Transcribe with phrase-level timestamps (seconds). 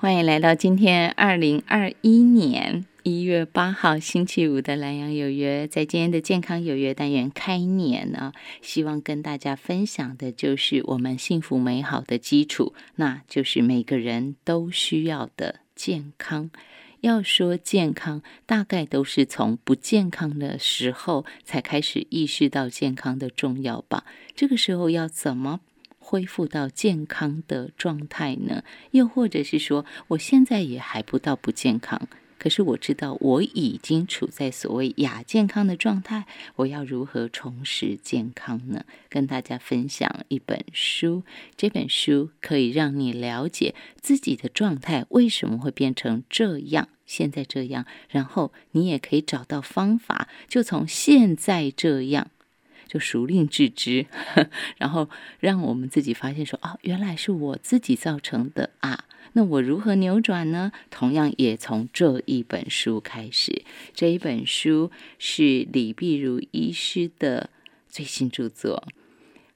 [0.00, 5.68] 欢迎来到今天二零二一年一月八号星期五的蓝洋有约。
[5.68, 8.32] 在今天的健康有约单元开年呢，
[8.62, 16.50] 希望跟大家分享的就是我们幸福美好的基础，那就是每个人都需要的健康。
[17.02, 24.06] 要说健康，大概都是从不健康的时候才开始意识到健康的重要吧。
[24.34, 25.60] 这个时候要怎么？
[26.10, 28.64] 恢复到健康的状态呢？
[28.90, 36.26] 又或者是说，我现在也还不到不健康，可是我知道我已经处在所谓亚健康的状态。
[36.56, 38.84] 我要如何重拾健康呢？
[39.08, 41.22] 跟大家分享一本书，
[41.56, 52.32] 这本书可以让你了解自己的状态为什么会变成这样，现在这样，然后你也可以找到方法，就从现在这样。
[52.90, 54.06] 就熟令自知，
[54.76, 55.08] 然后
[55.38, 59.04] 让我们自己发现说，哦，原来是我自己造成的啊。
[59.34, 60.72] 那我如何扭转呢？
[60.90, 63.62] 同样也从这一本书开始。
[63.94, 67.50] 这一本书是李碧如医师的
[67.88, 68.82] 最新著作《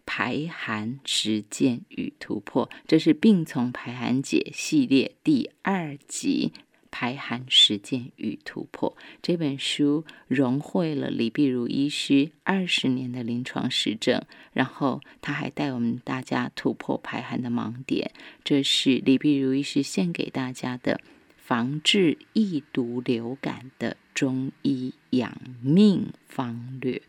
[0.06, 6.53] 排寒实践与突破》，这是病从排寒解系列第二集。
[6.97, 18.12] 排寒实践与突破这本书融汇了李碧如医师二十年的临床实证，然后他还带我们大家突破排寒的盲点。
[18.45, 21.00] 这是李碧如医师献给大家的
[21.37, 27.03] 防治易毒流感的中医养命方略。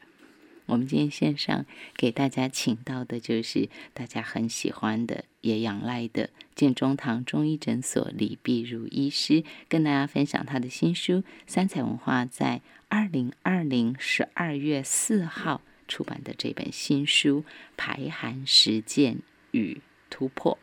[0.66, 11.23] 我们今天线上给大家请到的就是大家很喜欢的、也仰赖的建中堂中医诊所李碧如医师，跟大家分享他的新书。
[11.45, 17.41] 三彩文化在二零二零十二月四号出版的这本新书
[17.77, 19.19] 《排寒实践
[19.52, 20.57] 与突破》。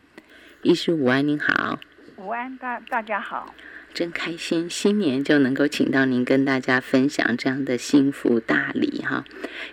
[0.62, 1.78] 医师午安，您好。
[2.16, 3.54] 午安，大大家好。
[3.94, 9.24] 真开心，新年就能够请到您跟大家分享这样的幸福大礼哈！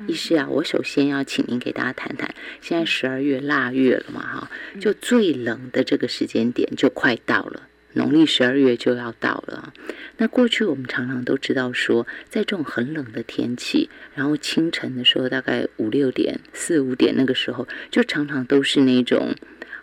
[0.08, 9.74] 医师啊，我首先要请您给大家谈谈，现在十二月腊月了嘛哈，就最冷的这个时间点就快到了，农历十二月就要到了。
[10.18, 19.34] 那过去我们常常都知道说，在这种很冷的天气，然后清晨的时候大概五六点、四五点那个时候，就常常都是那种。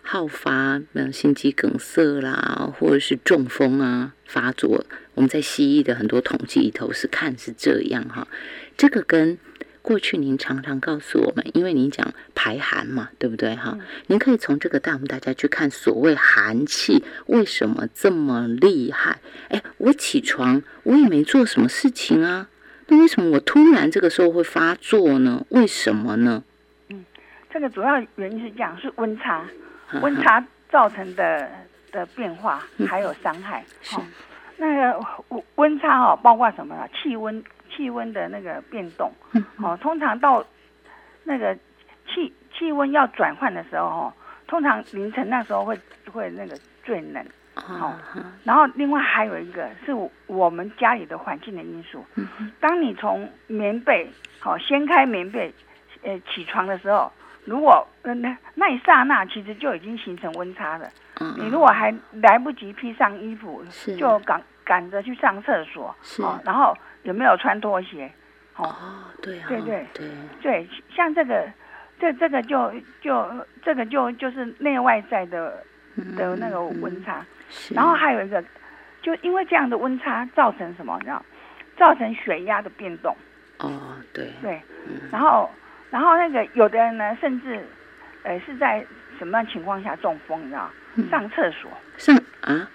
[0.09, 4.85] 好发，嗯，心肌梗塞啦，或者是中风啊发作。
[5.15, 8.27] 我们在西医的很多统计里头是看是这样哈。
[8.77, 9.37] 这个跟
[9.81, 13.77] 过去您常常告诉我们，因为您讲排寒嘛，对不对哈？
[14.07, 19.19] 您可以从这个带我们大家去看所谓寒气为什么这么厉害？
[19.49, 22.49] 哎，我起床我也没做什么事情啊，
[22.87, 25.45] 那为什么我突然这个时候会发作呢？
[25.49, 26.43] 为什么呢？
[26.89, 27.05] 嗯，
[27.49, 29.47] 这个主要原因是这样，是温差。
[30.01, 31.49] 温差造成的
[31.91, 34.01] 的变化还有伤害，好，
[34.57, 35.05] 那个
[35.55, 36.87] 温差哦，包括什么呢？
[36.93, 39.11] 气温气温的那个变动，
[39.57, 40.45] 哦，通常到
[41.23, 41.55] 那个
[42.07, 44.13] 气气温要转换的时候，哦，
[44.47, 45.79] 通常凌晨那时候会
[46.11, 47.25] 会那个最冷，
[47.55, 47.93] 好，
[48.43, 49.93] 然后另外还有一个是
[50.25, 52.05] 我们家里的环境的因素，
[52.59, 54.09] 当你从棉被
[54.39, 55.53] 好掀开棉被，
[56.03, 57.11] 呃，起床的时候。
[57.47, 60.89] 如果那那一刹那，其实就已经形成温差了。
[61.21, 63.63] 嗯，你如果还来不及披上衣服，
[63.97, 68.11] 就赶赶着去上厕所，哦，然后有没有穿拖鞋？
[68.57, 68.75] 哦，
[69.21, 70.09] 对，对对对
[70.41, 71.49] 对，像这个，
[71.97, 73.25] 这这个就就
[73.63, 75.63] 这个就就是内外在的
[76.17, 77.25] 的那个温差。
[77.73, 78.43] 然后还有一个，
[79.01, 80.97] 就因为这样的温差造成什么？
[80.99, 81.23] 你知道，
[81.77, 83.15] 造成血压的变动。
[83.59, 84.61] 哦，对对，
[85.09, 85.49] 然后。
[85.89, 87.59] 然后那个有的人呢，甚至，
[88.23, 88.85] 呃，是在
[89.17, 90.41] 什么样情况下中风？
[90.43, 90.69] 你知道？
[91.09, 91.71] 上厕所。
[91.97, 92.69] 上啊？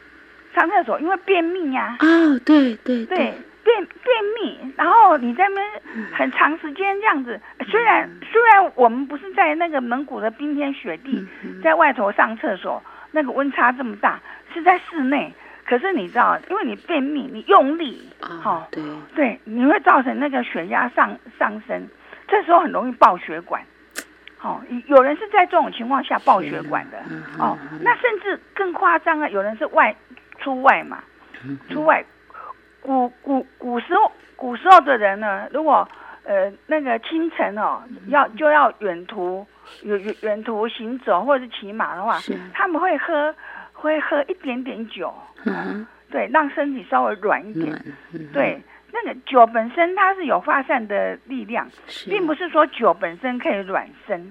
[0.54, 1.96] 上厕所，因为便秘呀。
[2.00, 3.34] 哦，对对对。
[3.64, 5.62] 便便秘，然后你在那
[6.16, 7.40] 很长时间这样子，
[7.70, 11.24] 虽然虽然我们不是在那个蒙古的冰天雪地，
[11.62, 14.18] 在外头上厕所，那个温差这么大，
[14.52, 15.32] 是在室内。
[15.64, 18.82] 可是你知道，因为你便秘，你用力，哦，对
[19.14, 21.86] 对，你会造成那个血压上上升。
[22.32, 23.62] 这时候很容易爆血管，
[24.40, 26.96] 哦，有人是在这种情况下爆血管的，
[27.38, 29.94] 哦，那甚至更夸张啊，有人是外
[30.38, 31.04] 出外嘛，
[31.68, 32.02] 出外，
[32.80, 35.86] 古古古时候古时候的人呢，如果
[36.24, 39.46] 呃那个清晨哦要就要远途
[39.82, 42.18] 远远远途行走或者是骑马的话，
[42.54, 43.34] 他们会喝
[43.74, 45.12] 会喝一点点酒，
[46.10, 47.78] 对，让身体稍微软一点，
[48.32, 48.58] 对。
[48.94, 51.66] 那个酒本身它是有发散的力量，
[52.06, 54.30] 并不是说酒本身可以软身，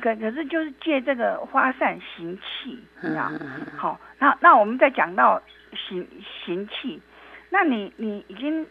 [0.00, 3.30] 可可是就是借这个发散行气，你知道？
[3.76, 5.42] 好，那那我们再讲到
[5.74, 6.06] 行
[6.44, 7.02] 行气，
[7.50, 8.64] 那你你已经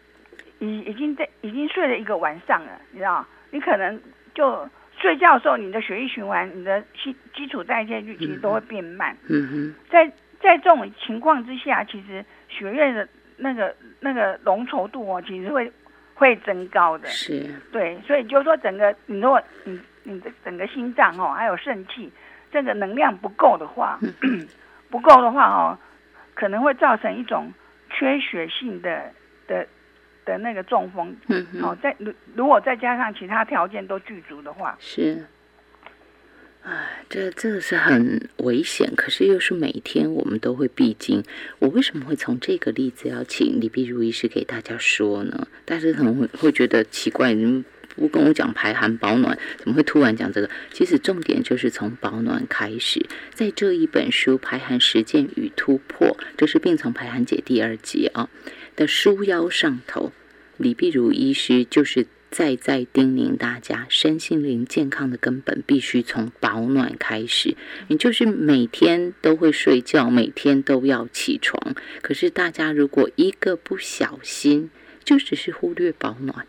[0.60, 4.02] 已已经在已经睡了一个晚上了，你知道，你可能
[4.34, 4.68] 就
[4.98, 9.16] 睡觉的时候，你的血液循环、你的基基础代谢率其实都会变慢。
[9.28, 10.08] 嗯哼，在
[10.40, 13.06] 在这种情况之下，其实血液的
[13.36, 15.72] 那个那个浓稠度哦，其实会
[16.14, 17.08] 会增高的。
[17.08, 22.12] 是，对，所以就是说，整个你如果你你的整个心脏哦，还有肾气，
[22.52, 24.00] 这个能量不够的话，
[24.92, 25.78] 不够的话哦，
[26.36, 27.52] 可能会造成一种
[27.90, 29.12] 缺血性的
[29.48, 29.68] 的
[30.24, 31.16] 的那个中风。
[31.28, 35.26] 嗯哼，哦，再如如果再加上其他条件都具足的话，是。
[36.64, 41.24] 哎，这这个是很危险，可是又是每天我们都会必经。
[41.60, 45.48] 我为什么会从这个例子要请李碧如医师给大家说呢？
[45.66, 47.64] 大家可能会会觉得奇怪，你们
[47.96, 50.50] 不跟我讲排寒保暖，怎么会突然讲这个？
[50.74, 58.30] 其实重点就是从保暖开始，在这一本书《排寒实践与突破》，这是《病从排寒解》第二集啊
[58.76, 60.12] 的书腰上头，
[60.58, 62.08] 李碧如医师就是。
[62.36, 67.56] 再再叮咛大家，身心灵健康的根本必须从保暖开始。
[67.88, 71.58] 你就是每天都会睡觉，每天都要起床。
[72.02, 74.70] 可是大家如果一个不小心，
[75.06, 76.46] 就只是忽略保暖。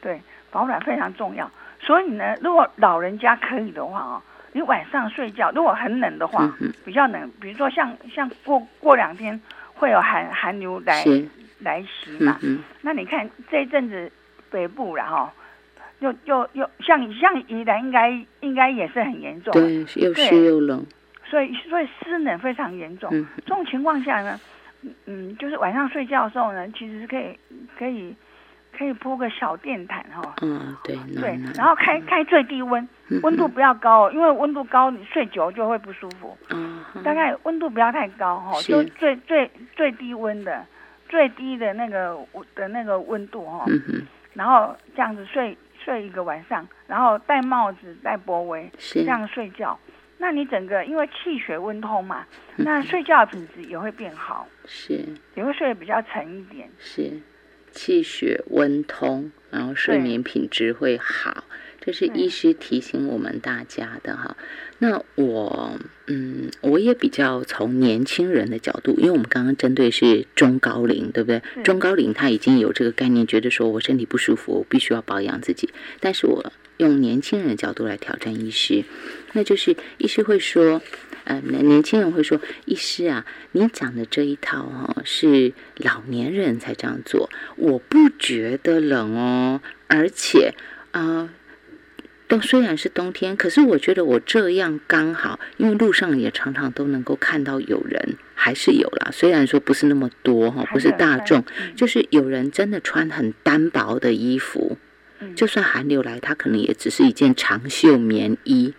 [0.00, 0.20] 对，
[0.50, 1.48] 保暖非常重要。
[1.78, 6.52] 所以呢，如果老人家可以的话哦，你晚上睡觉如果很冷的话，
[6.84, 9.40] 比较冷，比如说像像过过两天
[9.74, 11.04] 会有寒寒流来
[11.60, 12.40] 来袭嘛，
[12.82, 14.10] 那你看这一阵子。
[14.54, 15.28] 北部然后，
[15.98, 20.86] 又又又像像宜兰应该应该也是很严重，对，又湿又冷，
[21.28, 23.10] 所以所以湿冷非常严重。
[23.44, 24.38] 这种情况下呢，
[25.06, 27.36] 嗯，就是晚上睡觉的时候呢，其实是可以
[27.76, 28.14] 可以
[28.78, 32.88] 可以铺个小电毯哈，嗯，对对，然后开开最低温，
[33.22, 36.36] 温度不要高，因为温度高你睡久就会不舒服。
[36.50, 40.64] 嗯，大概温度不要太高哈，就最最最低温的
[41.08, 42.16] 最低的那个
[42.54, 43.64] 的那个温度哈。
[44.34, 49.78] 然后这样子睡睡一个晚上，然后戴帽子戴脖围，这样睡觉，
[50.18, 52.26] 那你整个因为气血温通嘛，
[52.56, 55.04] 那睡觉的品质也会变好，是，
[55.34, 57.20] 也会睡得比较沉一点，是，
[57.70, 61.44] 气血温通，然后睡眠品质会好。
[61.84, 64.36] 这是医师提醒我们大家的哈。
[64.78, 71.42] 那我嗯，我也比较从年轻人的角度，因为我们刚刚针对是中高龄，对不对？
[71.62, 75.68] 中高龄他已经有这个概念，觉得说我身体不舒服，我必须要保养自己。
[76.00, 78.84] 但是我用年轻人的角度来挑战医师，
[79.32, 80.80] 那就是医师会说，
[81.24, 90.54] 呃，年轻人会说，医师啊，你讲的这一套哈，是老年人才这样做，我不觉得冷哦，而且
[90.92, 91.28] 啊。
[92.34, 99.10] 冬虽然是冬天，可是我觉得我这样刚好，因为路上也常常都能够看到有人，还是有啦。
[99.12, 101.44] 虽然说不是那么多哈，不是大众，
[101.76, 104.76] 就是有人真的穿很单薄的衣服，
[105.36, 108.74] 就算寒流来，他可能也只是一件长袖棉衣，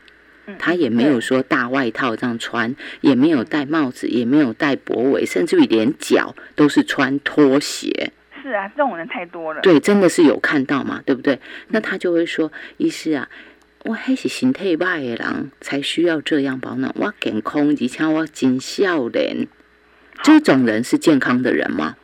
[0.59, 8.11] 他也没有说大外套这样穿，也没有戴帽子，也没有戴脖围，甚至于连脚都是穿拖鞋。
[8.45, 9.61] 是啊，这种人太多了。
[9.61, 11.39] 对，真的是有看到嘛，对不对？
[11.69, 13.27] 那他就会说，医师啊，
[13.83, 16.93] 我还是身体坏的人才需要这样保暖。
[16.95, 19.47] 我健康，而且我真笑脸，
[20.21, 21.95] 这种人是健康的人吗？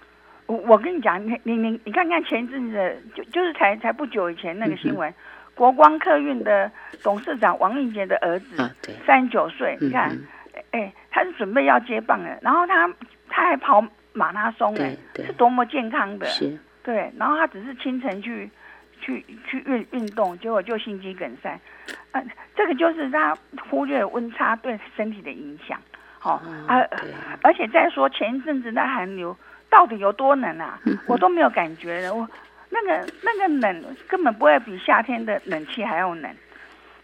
[0.47, 5.13] 我我跟你讲，你你你你看看前一阵子，就就是才才不久以前那个新闻，
[5.53, 6.71] 国光客运的
[7.03, 10.17] 董事长王玉杰的儿子，对，三十九岁，你看，
[10.71, 12.91] 哎，他是准备要接棒了，然后他
[13.29, 13.85] 他还跑。
[14.13, 16.27] 马拉松哎，是多么健康的，
[16.83, 17.11] 对。
[17.17, 18.49] 然后他只是清晨去
[18.99, 21.59] 去去运运动，结果就心肌梗塞。
[22.11, 23.37] 嗯，这个就是他
[23.69, 25.79] 忽略温差对身体的影响。
[26.19, 26.85] 好啊，
[27.41, 29.35] 而且再说前一阵子那寒流
[29.69, 30.79] 到底有多冷啊？
[31.07, 32.13] 我都没有感觉的。
[32.13, 32.27] 我
[32.69, 36.35] 那个那个冷根本不会比夏天的冷气还要冷。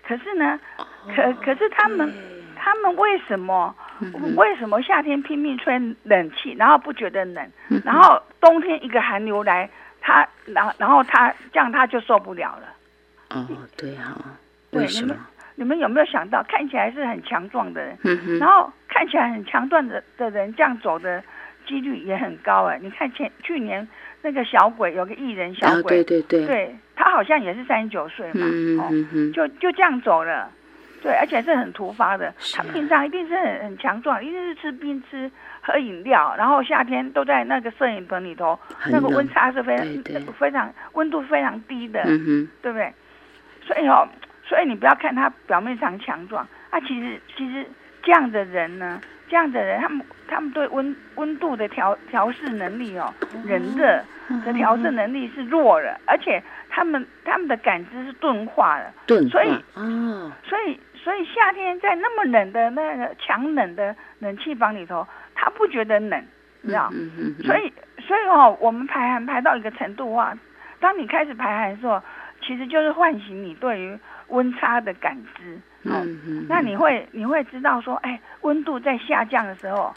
[0.03, 0.59] 可是呢，
[1.15, 2.13] 可可是他们
[2.67, 3.73] 他们为什么？
[4.35, 7.49] 为什么夏天拼命吹冷气，然后不觉得冷，
[7.85, 9.69] 然后冬天一个寒流来，
[10.01, 12.67] 他然然后他这样他就受不了了。
[13.29, 13.47] 哦，
[13.77, 14.17] 对啊，
[14.71, 15.15] 为什么？
[15.55, 17.97] 你们有没有想到，看起来是很强壮的人，
[18.37, 21.23] 然后看起来很强壮的的人，这样走的
[21.65, 22.77] 几率也很高哎。
[22.81, 23.87] 你看前去年
[24.21, 28.45] 那个小鬼，有个艺人小鬼，对对对，对他好像也是三十九岁嘛，
[28.83, 28.91] 哦，
[29.33, 30.51] 就就这样走了。
[31.01, 32.33] 对，而且是很突发的。
[32.53, 35.29] 他平常一定是很很强壮，一定是吃冰吃
[35.61, 38.57] 喝饮料，然后夏天都在那个摄影棚里头，
[38.89, 42.03] 那个温差是非常非常温度非常低的，
[42.61, 42.93] 对不对？
[43.65, 44.07] 所以哦，
[44.45, 47.65] 所以你不要看他表面上强壮，啊，其实其实
[48.01, 53.13] 这样的人呢，这样的人，他们他们对温温度的调调试能力哦，
[53.45, 54.03] 人的
[54.45, 66.21] 的调试能力是弱了，而且他们他们的感知是钝化了，钝所以哦，所以所以夏天在那么冷的那个强冷的冷气房里头，他不觉得冷，
[66.59, 66.89] 你知道？
[66.91, 67.71] 嗯嗯嗯，所以
[68.05, 70.37] 所以哦，我们排寒排到一个程度啊，
[70.81, 72.03] 当你开始排寒的时候，
[72.41, 73.97] 其实就是唤醒你对于
[74.27, 75.55] 温差的感知。
[75.89, 79.93] 哦，嗯嗯，那你会你会知道说，哎，温度在下降的时候，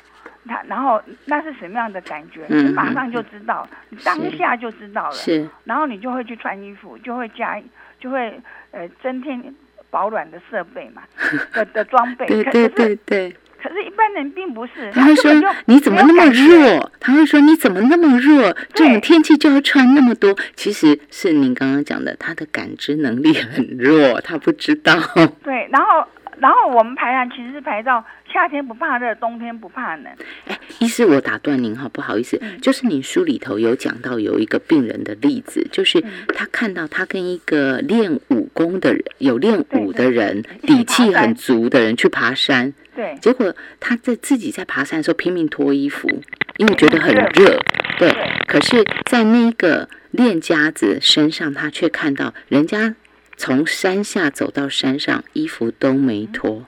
[0.47, 2.47] 它然后那是什么样的感觉？
[2.51, 5.13] 嗯你马上就知道，你当下就知道了。
[5.15, 7.61] 是然后你就会去穿衣服，就会加，
[7.99, 8.41] 就会
[8.71, 9.43] 呃增添
[9.91, 11.03] 保暖的设备嘛，
[11.53, 12.27] 的的装备。
[12.27, 15.33] 对对对对，可是一般人并不是，他会说
[15.67, 16.25] 你怎么那么？
[16.27, 16.91] 弱？
[17.01, 18.57] 他会说你怎么那么弱？
[18.73, 24.95] 这种天气就要穿那么多，其实是您刚刚讲的，他的感知能力很弱，他不知道。
[25.43, 26.07] 对，然后
[26.41, 30.07] 然后我们排寒其实是排到夏天不怕热，冬天不怕冷。
[30.47, 46.09] 哎，医师，我打断您哈，不好意思，嗯就是你书里头有讲到有一个病人的例子，就是嗯他看到他跟一个练武功的人，有练武的人，底气很足的人去爬山，对结果他在自己在爬山的时候拼命脱衣服，
[46.57, 47.61] 因为觉得很热热，
[47.99, 48.11] 对。
[48.11, 48.15] 对
[48.47, 52.97] 可是，在那个练家子身上，他却看到人家
[53.43, 56.67] 从山下走到山上，衣服都没脱。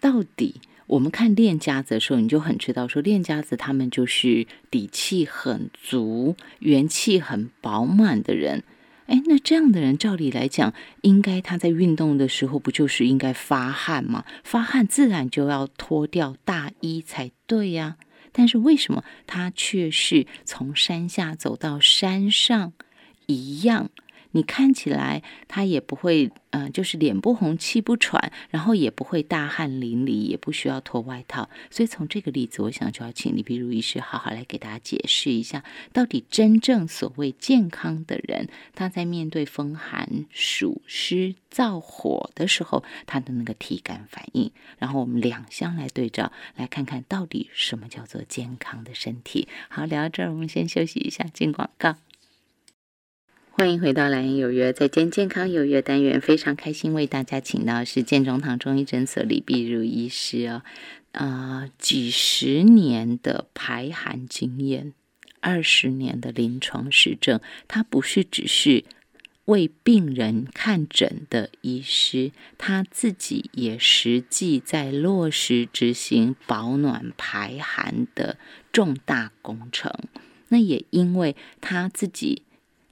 [0.00, 8.64] 到底我们看练家子的时候，你就很知道说，练家子他们就是底气很足、元气很饱满的人。
[9.06, 14.24] 哎，那这样的人，照理来讲，应该他在运动的时候，不就是应该发汗吗？
[14.42, 17.96] 发汗自然就要脱掉大衣才对呀、
[18.32, 22.72] 但是为什么他却是从山下走到山上
[23.26, 23.90] 一样？
[24.36, 31.48] 你看起来他也不会，呃，就是脸不红气不喘，然后也不会大汗淋漓，也不需要脱外套。
[31.70, 35.64] 所以从这个例子，我想就要请李碧如医师好好来给大家解释一下，
[35.94, 44.52] 到底真正所谓健康的人，他在面对风寒、暑湿、燥火的时候，他的那个体感反应。
[44.78, 49.48] 然后我们两相来对照，来看看到底什么叫做健康的身体。
[49.70, 51.96] 好，聊到这儿，我们先休息一下，进广告。
[53.58, 60.62] 欢迎回到蓝颜有约，在今天健康有约单元，非常开心为大家请到是建中堂中医诊所李碧如医师哦，
[61.12, 64.92] 呃，几十年的排寒经验，
[65.40, 68.84] 二十年的临床实证，他不是只是
[69.46, 78.36] 为病人看诊的医师，他自己也实际在落实执行保暖排寒的
[78.70, 79.90] 重大工程。
[80.48, 82.42] 那也因为他自己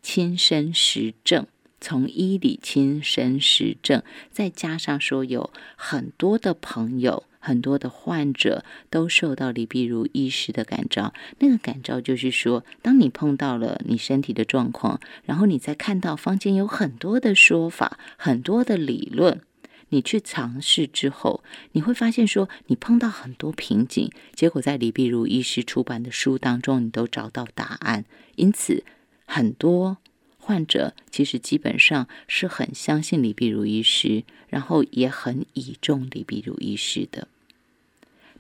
[0.04, 1.46] 亲身实证，
[1.80, 7.24] 从医理亲身实证，再加上说有很多的朋友。
[7.46, 19.42] 很多的患者都受到李碧如医师的感召，那个感召就是说，当你碰到了你身体的状况，然后你再看到坊间有很多的说法、很多的理论，
[19.90, 28.06] 你去尝试之后，你会发现说，你碰到很多瓶颈，结果在李碧如医师出版的书当中，你都找到答案。
[28.36, 28.82] 因此，
[29.24, 29.98] 很多
[30.38, 37.28] 患者其实基本上是很相信李碧如医师，然后也很倚重李碧如医师的。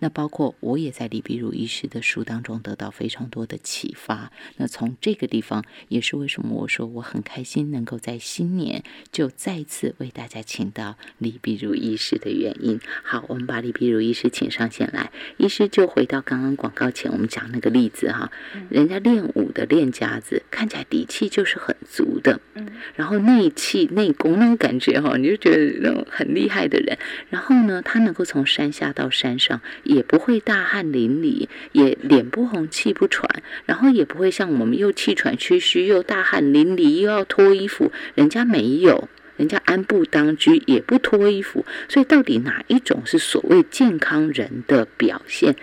[0.04, 4.30] 那包括我也在李碧如医师的书当中得到非常多的启发。
[4.58, 12.78] 那从这个地方，也是为什么我说我很开心能够在新年就再次为大家请到李碧如医师的原因。
[13.02, 15.10] 好，我们把李碧如医师请上线来。
[15.38, 18.30] 医师就回到刚刚广告前我们讲那个例子哈，
[18.68, 26.98] 人家练武的练家子看起来底气就是很足的，嗯然后内气内功那种感觉哈，你就觉得那种很厉害的人。
[27.30, 29.62] 然后呢，他能够从山下到山上，
[29.94, 39.08] 也不会大汗淋漓，也脸不红气不喘，然后也不会像我们又气喘吁吁，又大汗淋漓，又要脱衣服，人家没有。
[39.36, 45.56] 人家安步当居，也不脱衣服，所以到底哪一种是所谓健康人的表现？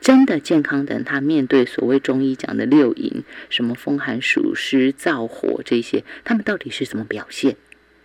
[0.00, 7.54] 真的健康的人，他面对所谓中医讲的六淫，什么风寒暑湿燥火这些，他们到底是什么表现？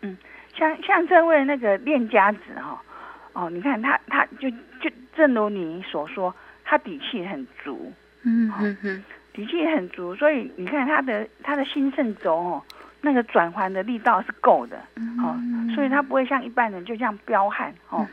[0.01, 0.17] 嗯
[0.57, 2.83] 像像这位那个练家子哈、
[3.31, 7.91] 哦，你看他他就就正如你所说，他底气很足，
[8.23, 8.51] 嗯。
[8.59, 9.03] 嗯嗯，
[9.33, 12.63] 底气很足，所以你看他的他的心肾轴哦，
[13.01, 14.77] 那个转环的力道是够的，
[15.19, 15.37] 哦，
[15.75, 18.07] 所以他不会像一般人就这样彪悍哦，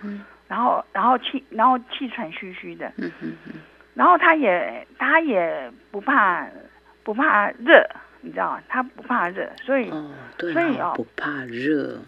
[0.46, 3.52] 然后然后气然后气喘吁吁的，嗯哼哼，
[3.94, 6.46] 然后他也他也不怕
[7.02, 7.82] 不怕热，
[8.20, 8.62] 你知道吗？
[8.68, 10.92] 他不怕热，所以、哦，对所以哦。
[10.94, 11.98] 不怕热，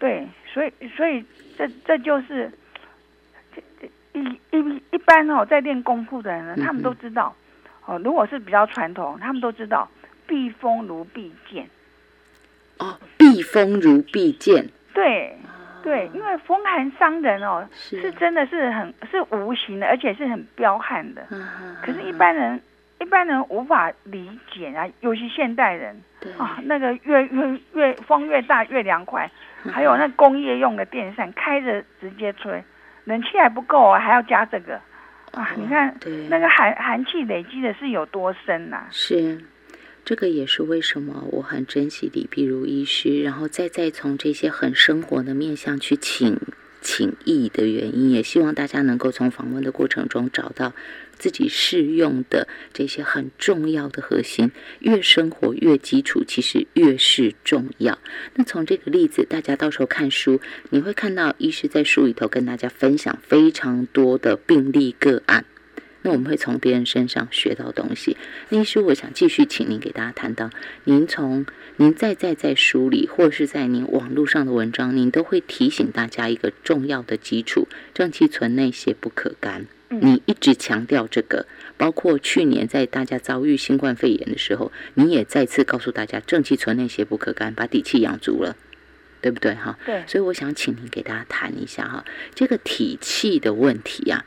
[0.00, 1.24] 对，所以所以
[1.56, 2.50] 这这就是
[4.14, 7.34] 一一一般哦，在练功夫的人呢，他们都知道
[7.84, 9.88] 哦，如果是比较传统，他们都知道
[10.26, 11.68] 避风如避剑。
[12.78, 14.70] 哦，避风如避剑。
[14.94, 15.36] 对。
[15.82, 21.22] 对，因为风寒伤人哦，是真的是很是无形的，而且是很彪悍的。
[21.82, 22.58] 可是，一般人
[22.98, 25.94] 一般人无法理解啊，尤其现代人
[26.38, 29.30] 啊，那个越越越风越大越凉快，
[29.70, 32.64] 还有那工业用的电扇开着直接吹，
[33.04, 34.80] 冷气还不够啊，还要加这个
[35.32, 35.50] 啊！
[35.56, 35.94] 你看
[36.28, 38.84] 那个寒寒气累积的是有多深呐？
[38.90, 39.44] 是。
[40.04, 46.38] 这个也是为什么我很珍惜李碧如医师，然后再再从这些很生活的面向去请
[46.84, 50.74] 情义的原因，也希望大家能够从访问的过程中找到
[51.18, 54.52] 自己适用的这些很重要的核心。
[54.80, 57.98] 越生活越基础，其实越是重要。
[58.34, 65.46] 那从这个例子，大家到时候看书，你会看到医师在书里头跟大家分享非常多的病例个案。
[66.06, 68.18] 那我们会从别人身上学到东西。
[68.50, 70.50] 那医师，我想继续请您给大家谈到，
[70.84, 71.46] 您从
[71.76, 79.64] 您在在在书里，或是在您网络上的文章，您都会提醒大家一个重要的基础：正气存内，邪不可干。
[79.88, 81.46] 你一直强调这个，
[81.78, 88.54] 包括去年在大家遭遇新冠肺炎的时候，你也再次告诉大家，正气存内，邪不可干，把底气养足了，
[89.22, 89.54] 对不对？
[89.54, 90.04] 哈，对。
[90.06, 94.22] 所以我想请您给大家谈一下哈，这个体气的问题呀。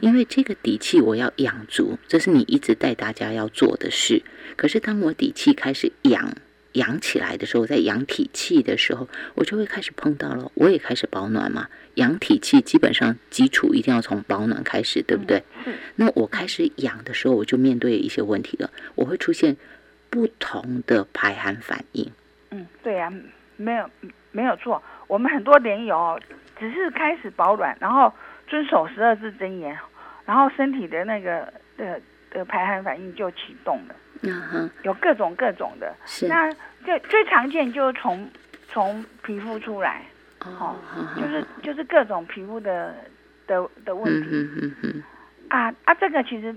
[0.00, 4.22] 因为这个底气我要养足，这是你一直带大家要做的事。
[4.56, 6.32] 可是当我底气开始养
[6.72, 11.68] 养起来的时候，在养体气的时候，我就会开始碰到了，我也开始保暖嘛。
[11.94, 15.42] 养体气基本上基础一定要从保暖开始，对不对？
[15.96, 19.56] 那我开始养的时候，我就面对一些问题了，我会出现
[20.10, 22.10] 不同的排寒反应。
[22.50, 23.12] 嗯，对呀，
[23.56, 23.90] 没有
[24.32, 24.82] 没有错。
[25.06, 26.20] 我们很多莲友
[26.58, 28.12] 只是开始保暖，然后。
[28.48, 29.76] 遵守十二字真言，
[30.26, 32.00] 然后身体的那个的
[32.30, 33.94] 的排寒反应就启动了。
[34.22, 35.94] 嗯哼，有各种各种的。
[36.04, 36.26] 是。
[36.26, 36.52] 那
[36.84, 38.28] 最最常见就是从
[38.66, 40.02] 从皮肤出来，
[40.44, 40.74] 哦，
[41.16, 42.94] 就是就是各种皮肤的
[43.46, 44.28] 的的问题。
[44.32, 45.02] 嗯嗯嗯。
[45.50, 46.54] 啊啊，这个其实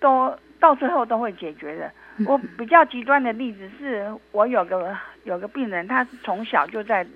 [0.00, 1.90] 都到最后都会解决的。
[2.26, 7.06] 我比较极端的例子是我有个有个病人，他是从小就在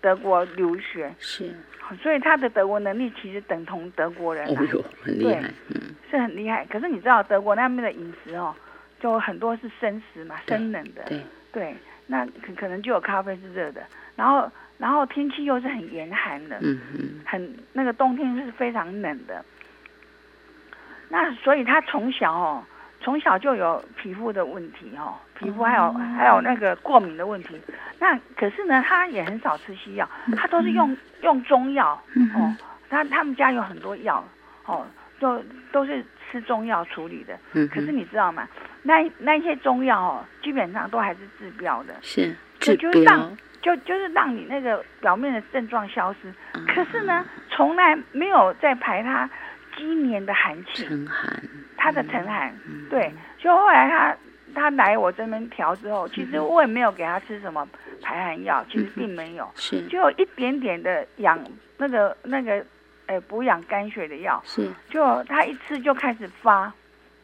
[0.00, 1.14] 德国留学。
[1.18, 1.54] 是。
[2.02, 5.80] 所以他的德国能力其实等同德国人，哦哟，很厉害，嗯，
[6.10, 6.66] 是很厉害。
[6.66, 8.52] 可是你知道德国那边的饮食哦，
[8.98, 11.76] 就很多是生食嘛，生冷的，对，对，
[12.08, 13.80] 那可可能就有咖啡是热的，
[14.16, 19.44] 然后然后天气又是很严寒的，嗯嗯，很那个冬天是非常冷的，
[21.08, 22.64] 那所以他从小哦。
[22.98, 27.60] 从小就有皮肤的问题哦，皮肤还有还有那个过敏的问题。
[27.98, 32.00] 那可是呢，他也很少吃西药，他都是用用中药
[32.34, 32.54] 哦。
[32.88, 34.22] 他他们家有很多药
[34.66, 34.86] 哦，
[35.18, 37.38] 都都是吃中药处理的。
[37.52, 37.68] 嗯。
[37.68, 38.46] 可是你知道吗？
[38.82, 41.94] 那那些中药哦，基本上都还是治标的。
[42.02, 42.34] 是。
[42.60, 43.30] 治标。
[43.62, 46.32] 就就是让你那个表面的症状消失。
[46.68, 49.28] 可是呢，从来没有在排他
[49.76, 50.84] 今年的寒气。
[50.84, 51.42] 沉寒。
[51.76, 52.52] 他的沉寒，
[52.90, 54.16] 对，就后来他
[54.56, 57.68] 他来我这边调之后，其实我也没有给他吃什么
[58.02, 61.38] 排寒药，其实并没有，是，就有一点点的养
[61.76, 62.64] 那个那个，
[63.06, 66.72] 哎，补养肝血的药，是，就他一吃就开始发，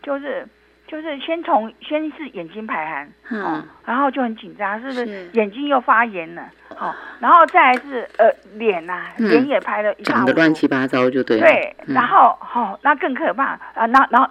[0.02, 0.46] 就是
[0.86, 5.28] 就是先从先是眼睛排寒，嗯，然后就很紧张，是不是？
[5.32, 6.46] 眼睛又发炎了？
[6.76, 11.46] 好，然后再来是呃脸呐，脸也拍了一长得乱七八糟就对了。
[11.46, 13.86] 对，然后好，那更可怕啊！
[13.86, 14.28] 那然后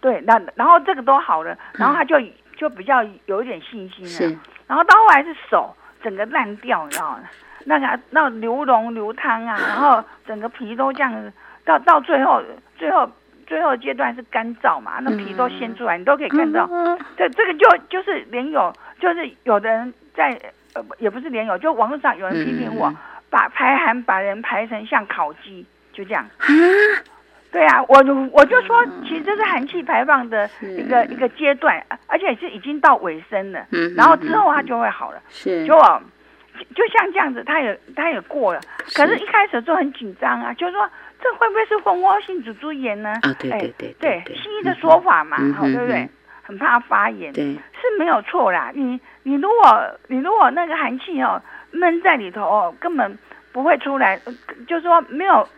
[0.00, 2.16] 对，那然后这个都好了，然后他就
[2.60, 4.38] 就比较有一点信心了。
[4.66, 7.20] 然后到后来是手整个烂掉，你知道吗？
[7.64, 11.32] 那个那流脓流汤啊， 然后整个皮都这样子，
[11.64, 12.42] 到到最后
[12.76, 13.10] 最后
[13.46, 16.68] 最后阶段是干燥嘛，那皮都掀出来，你都可以看到。
[17.16, 18.70] 这这个就就是连有
[19.00, 20.38] 就是有的人在。
[20.72, 22.94] 呃，也不是连友，就网络上有人批评我，
[23.28, 26.24] 把排寒把人排成像烤鸡，就这样。
[26.38, 26.46] 啊，
[27.52, 33.66] 对啊，我我就说，其实这是寒气排放的一个一个阶段，而且是已经到尾声了。
[33.72, 35.20] 嗯，然后之后它就会好了。
[35.28, 35.74] 是，就
[36.74, 38.60] 就像这样子，它也它也过了。
[38.94, 40.88] 可是，一开始就很紧张啊，就是说
[41.20, 43.10] 这会不会是蜂窝性组织炎呢？
[43.22, 46.08] 啊，对对对对，西医的说法嘛，好，对不对？
[46.42, 48.72] 很怕发炎，对，是没有错啦。
[48.74, 53.16] 你你如果你如果那个寒气哦闷在里头哦，根本
[53.52, 54.18] 不会出来，
[54.66, 55.48] 就是说没有，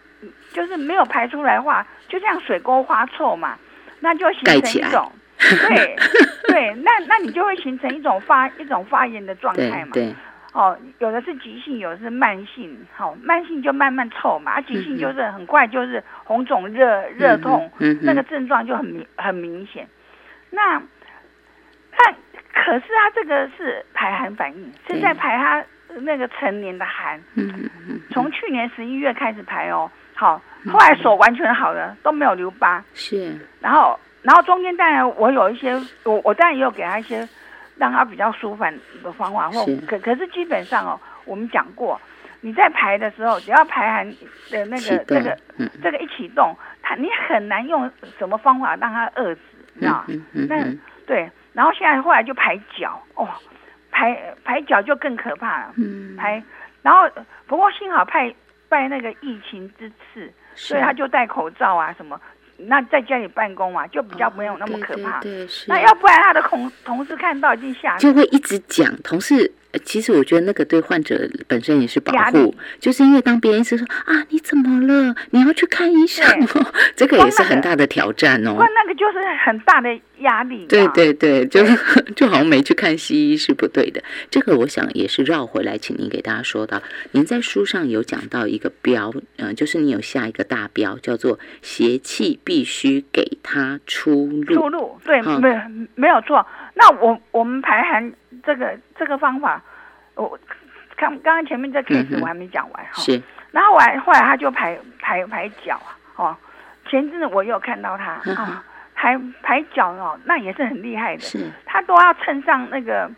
[0.53, 3.59] 就是没有排出来的话，就像水沟花臭嘛，
[4.01, 5.97] 那就形成一种，对
[6.49, 9.91] 对，那那你就会形成一种发一种发炎的状态嘛。
[9.93, 10.15] 对，
[10.53, 12.79] 哦，有的是急性，有的是慢性。
[12.95, 17.71] 好，慢性就慢慢臭嘛，啊，急性就是很快就是红肿、热热痛，
[18.03, 19.89] 那个症状就很明很明显。
[20.51, 20.75] 那
[21.97, 22.15] 那
[22.53, 25.65] 可是他这个是排寒反应，是在排他
[26.01, 27.19] 那个成年的寒。
[28.11, 29.91] 从去年十一月开始排哦，
[30.23, 32.83] 好，后来手完全好了，都没有留疤。
[32.95, 33.37] 是。
[33.61, 37.29] 然后，然后中间当然我有一些，我我当然也有给他一些。
[37.79, 41.99] 让他比较舒缓的方法，或可可是基本上哦，我们讲过，
[42.43, 44.09] 你在排的时候，只要排寒
[44.51, 45.37] 的那个这个
[45.83, 49.41] 这个一启动，他你很难用什么方法让他饿死，
[49.81, 50.63] 知道那
[51.07, 53.27] 对，然后现在后来就排脚哦，
[53.91, 56.41] 排排脚就更可怕了，嗯排，
[56.83, 57.09] 然后
[57.47, 58.33] 不过幸好派
[58.73, 62.19] 拜那个疫情之赐，所以他就戴口罩啊什么。
[62.57, 65.21] 那在家里办公嘛，就比较没有那么可怕。
[65.21, 65.67] 对，是。
[65.69, 69.53] 那要不然他的同同事看到已经吓，就会一直讲同事。
[69.85, 78.55] 其实我觉得那个对患者本身也是保护，就是因为当别人一直说啊你怎么了，你要去看医生哦， 这个也是很大的挑战哦。
[78.59, 79.89] 那个就是很大的
[80.23, 80.67] 压力。
[80.67, 81.63] 对对对，就
[82.17, 84.03] 就好像没去看西医是不对的。
[84.31, 86.83] 这个我想也是绕回来，请您给大家说到，
[87.13, 94.55] 您在书上有讲到一个标，嗯，就是你有下一个大标叫做邪气必须给他出路。
[94.55, 96.45] 出路对，没没有错。
[96.75, 98.13] 那我我们排寒
[98.45, 99.63] 这个这个方法，
[100.15, 100.39] 我
[100.97, 103.03] 刚刚刚前面这 case 我还没讲完哈。
[103.03, 103.21] 是。
[103.51, 105.75] 然后我后来他就排排排脚
[106.17, 106.37] 啊，哦，
[106.89, 108.65] 前阵子我有看到他啊，
[109.03, 111.21] 排排脚哦，那也是很厉害的。
[111.21, 111.51] 是。
[111.67, 113.11] 他都要蹭上那个，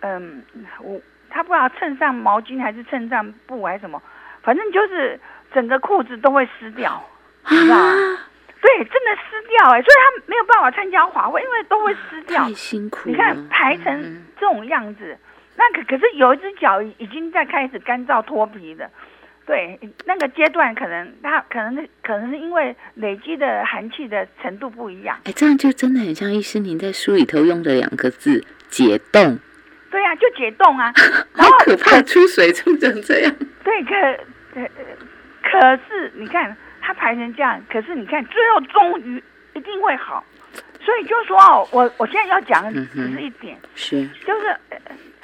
[0.00, 0.42] 嗯，
[0.80, 4.02] 我他不知道蹭上毛巾还是蹭上布还是什么，
[4.42, 5.20] 反正就是
[5.52, 7.04] 整个裤子都会湿掉，
[7.50, 7.92] 你知道吗？
[8.62, 12.44] 对，真的湿掉哎，所以他没有办法参加华会，因为都会湿掉。
[12.44, 13.00] 太辛苦。
[13.04, 15.18] 你看排成这种样子，
[15.56, 18.90] 那可可是有一只脚已经在开始干燥脱皮的，
[19.46, 25.16] 对，那个阶段可能他可能是可能是因为累积的寒气的程度不一样。
[25.24, 29.38] 哎，这样就真的很像医师您在书里头用的两个字“解冻”。
[29.90, 30.92] 对呀，就解冻啊。
[31.32, 33.34] 好可怕，出水出成这样。
[33.62, 34.68] 对，可可
[35.42, 36.54] 可是你看。
[36.88, 39.20] 他排成这样，可是你看，最后终于
[39.54, 40.24] 一定会好，
[40.80, 44.56] 所以就说哦，我我现在要讲的只是一点，是就是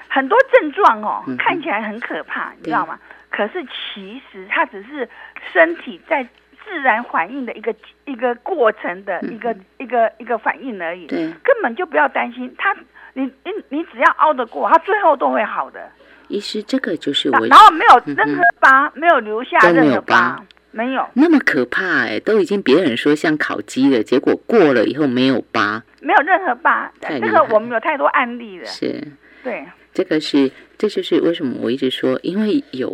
[0.09, 2.99] 很多症状哦，看起来很可怕，你知道吗？
[3.33, 5.09] 可是其实它只是
[5.53, 6.23] 身体在
[6.65, 12.73] 自然反应的一个一个过程的一个一个一个反应而已，对，根本就不要担心它，
[13.15, 15.91] 你你你只要熬得过，它最后都会好的。
[16.29, 20.41] 医师，这个就是我，然后没有任何疤，没有留下任何疤。
[20.75, 26.91] 没有那么可怕哎，都已经别人说像烤鸡了，结果过了以后没有疤，没有任何疤。
[26.99, 28.65] 这个我们有太多案例了。
[28.65, 29.07] 是，
[29.45, 32.91] 对，这个是，这就是为什么我一直说，因为有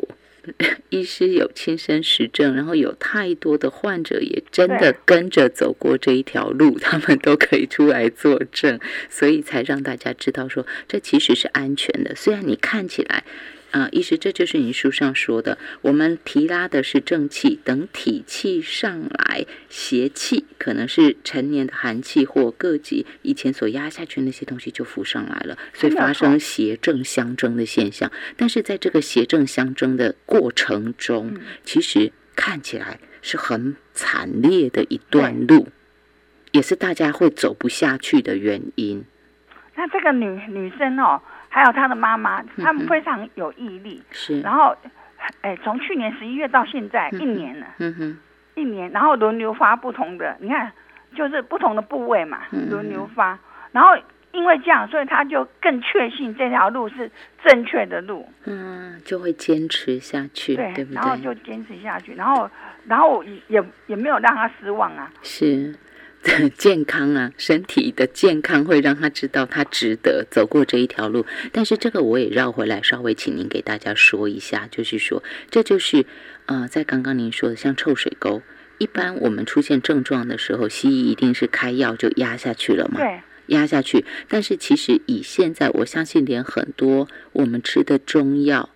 [0.90, 12.14] 医师有亲身实证，然后有太多的患者也真的跟着走过这一条路，他们都可以出来作证，所以才让大家知道说，这其实是安全的。
[12.14, 13.24] 虽然你看起来。
[13.70, 28.10] 啊，意思这就是你书上说的，我们提拉的是正气，等体气上来，邪气可能是成年的寒气或各级以前所压下去那些东西就浮上来了，所以发生邪正相争的现象。
[28.38, 35.68] 但是在这个邪正相争的过程中，其实看起来是很惨烈的一段路，
[36.52, 39.04] 也是大家会走不下去的原因。
[39.76, 41.20] 那这个女女生哦。
[41.58, 44.00] 还有他的妈妈，他们非常有毅力。
[44.12, 44.76] 是，然后，
[45.40, 48.18] 哎，从去年十一月到现在一年了，嗯哼，
[48.54, 50.70] 一年，然后轮流发不同的，你看，
[51.16, 53.36] 就是不同的部位嘛，轮流发，
[53.72, 53.90] 然后
[54.30, 57.10] 因为这样，所以他就更确信这条路是
[57.44, 60.86] 正确的路，嗯，就会坚持下去，对对？
[60.92, 62.48] 然后就坚持下去，然后，
[62.86, 65.74] 然后也也没有让他失望啊，是。
[66.56, 71.24] 健康啊，身体的健康会让他知道他值得走过这一条路。
[71.52, 76.04] 但是这个我也绕回来，稍微请您给大家说一下，就是说，这就是
[76.46, 78.42] 呃，在刚刚您说的像臭水沟，
[78.78, 82.98] 一般我们出现症状的时候，西医一定是开药就压下去了嘛？
[82.98, 84.04] 对，压下去。
[84.28, 88.68] 但是其实以现在，我相信连很多我们吃的中药，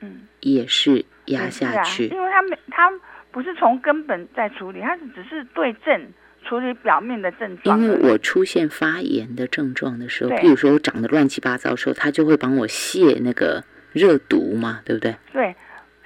[0.00, 2.90] 嗯，也是压下去，因为他没他
[3.30, 6.12] 不是从根本在处理，他是只是对症。
[6.48, 15.14] 处理表面的症状，因为我出现发炎的症状的时候，比如说我长得乱七八糟的时候，他就会帮我泻那个热毒嘛，对不对？
[15.30, 15.54] 对，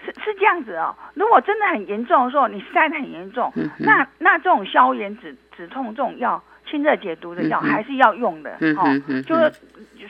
[0.04, 0.92] 是是这样子哦。
[1.14, 9.00] 如果真的很严重的时候，你晒得很严重，那那这种消炎止止痛这种药，清热解毒的药还是要用的哦。
[9.22, 9.52] 就是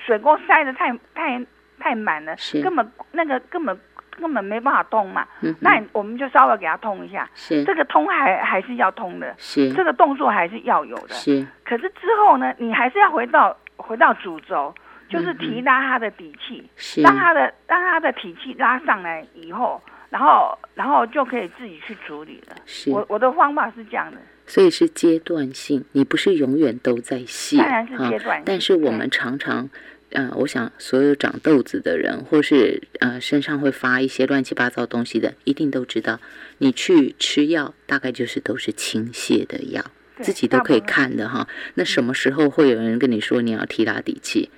[0.06, 1.46] 水沟塞的太太
[1.78, 3.78] 太满了，是根本那个根本
[4.20, 5.26] 根本没办法通嘛。
[5.40, 7.64] 嗯那我们就稍微给他通一下，是。
[7.64, 9.72] 这个通还还是要通的，是。
[9.72, 11.14] 这个动作还是要有的。
[11.14, 11.46] 是。
[11.64, 14.74] 可是之后呢，你还是要回到回到主轴，
[15.08, 17.02] 就是嗯提拉他的底气，是。
[17.02, 22.56] 让他的让他的体气拉上来以后，然后然后就可以自己去处理了。
[22.66, 29.68] 是，我我的方法是这样的，所以是阶段性，你不是永远都在卸，当然是阶段性但是我们常常，
[30.12, 36.20] 呃，我想所有长痘子的人，或是呃身上会发一些乱七八糟东西的，一定都知道，
[36.58, 39.84] 你去吃药，大概就是都是清泻的药，
[40.20, 41.48] 自己都可以看的哈。
[41.74, 44.50] 那什么时候会有人跟你说你要提拉底气？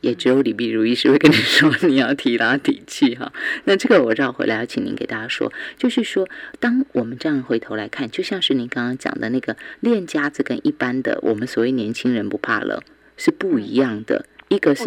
[0.00, 3.34] 也只有李碧如医师会跟你说你要提拉底气哈。
[3.64, 6.26] 那这个我绕回来要请您给大家说，就是说，
[6.58, 12.80] 当我们这样回头来看，就像是您刚刚讲的那个练家子跟一般的我们所谓年轻人不怕冷
[13.18, 14.24] 是不一样的。
[14.50, 14.84] 一个是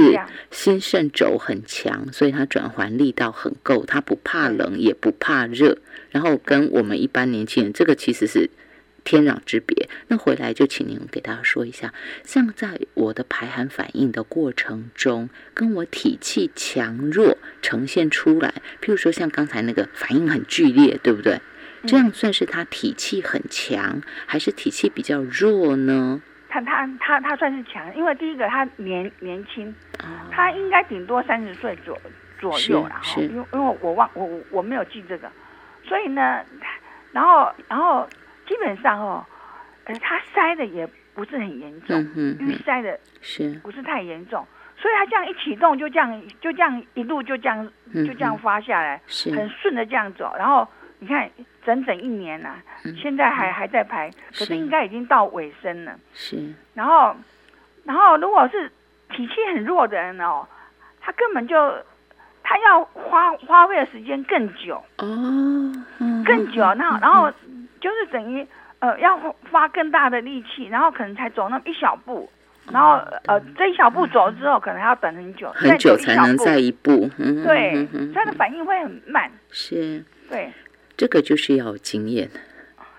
[0.51, 5.77] 心肾轴很强，所以它转环力道很够，它不怕冷也不怕热。
[6.11, 8.49] 然后跟我们一般年轻人，这个其实是
[9.05, 9.87] 天壤之别。
[10.09, 11.93] 那回来就请您给大家说一下，
[12.25, 21.39] 像在我的排寒反应的过程中，跟我体气强弱呈现出来，譬如说像刚才那个反应很剧烈，对不对？
[21.87, 26.21] 这样算是他体气很强，还是体气比较弱呢？
[26.53, 31.97] 他他他他算是强，因为第一个他年年轻，啊，他应该顶多三十岁左
[32.39, 33.21] 左右啦，哈，是。
[33.21, 35.31] 因为因为我忘我我我没有记这个，
[35.83, 36.45] 所以呢，
[37.11, 38.07] 然后然后
[38.47, 39.25] 基本上哦，
[39.85, 44.45] 呃，他塞的也不是很严重，因为，塞的是，不是太严重，
[44.77, 49.31] 所以他这样一启动就这样就这样一路就这样嗯就这样发下来，是。
[49.35, 50.67] 很顺的这样走，然后
[51.03, 51.29] 你看
[51.65, 55.93] 整整一年呐、嗯现在还还在排，可是是应该已经到尾声了。
[56.13, 56.37] 是，
[56.73, 57.13] 然后，
[57.83, 58.71] 然后如果是
[59.09, 60.47] 脾气很弱的人哦，
[61.01, 61.55] 他根本就
[62.41, 65.05] 他要花花费的时间更久，哦，
[65.99, 67.29] 嗯更久，然后然后
[67.81, 68.47] 就是等于
[68.79, 69.17] 呃要
[69.51, 72.29] 花更大的力气，然后可能才走那么一小步，
[72.71, 72.93] 然后
[73.27, 80.01] 呃这一小步走了之后，可能还要等很久，很久才能再再一步，嗯，对他的反应会很慢，是。
[80.29, 80.51] 对。
[80.95, 82.29] 这个就是要有经验，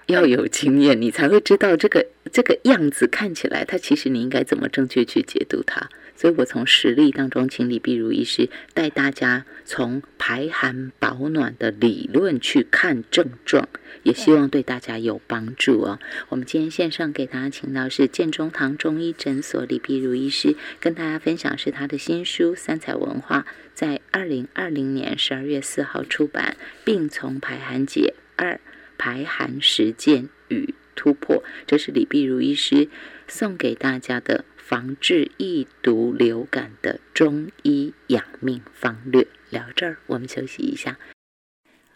[0.06, 5.88] 要有经验，你才会知道这个这个样子看起来，它其实你应该怎么正确去解读它。
[6.16, 13.68] 所以我从实例当中，请李碧如医师带大家从排寒保暖的理论去看症状，
[14.04, 15.98] 也希望对大家有帮助哦。
[16.28, 23.40] 我们今天线上给大家请到是建中堂中医诊所李碧如医师，跟大家分享是他的新书《三彩文化》
[23.74, 28.60] 在二零二零年十二月四号出版，病从排寒解二
[28.96, 32.88] 排寒实践与突破，这是李碧如医师
[33.26, 39.24] 送给大家的防治易毒流感的中医养命方略。
[39.48, 40.98] 聊这儿，我们休息一下。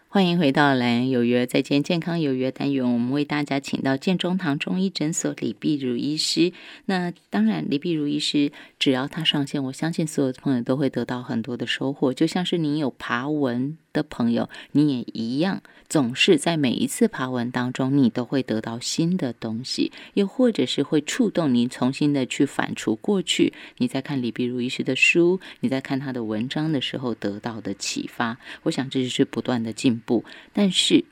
[0.07, 6.53] 欢迎回到《蓝有约》，再见健康有约单元，我们为大家请到建中堂中医诊所李碧如医师。
[6.85, 12.13] 那当然，李碧如医师只要他上线，我相信所有的朋友都会得到很多的收获。
[12.13, 28.37] 就像是您有爬文的朋友，你也一样，总是在每一次爬文当中，你都会得到新的东西，又或者是会触动你重新的去反刍过去你在看李碧如医师的书，你在看他的文章的时候得到的启发。
[28.63, 30.23] 我想这就是不断的进步，
[30.53, 31.05] 但是。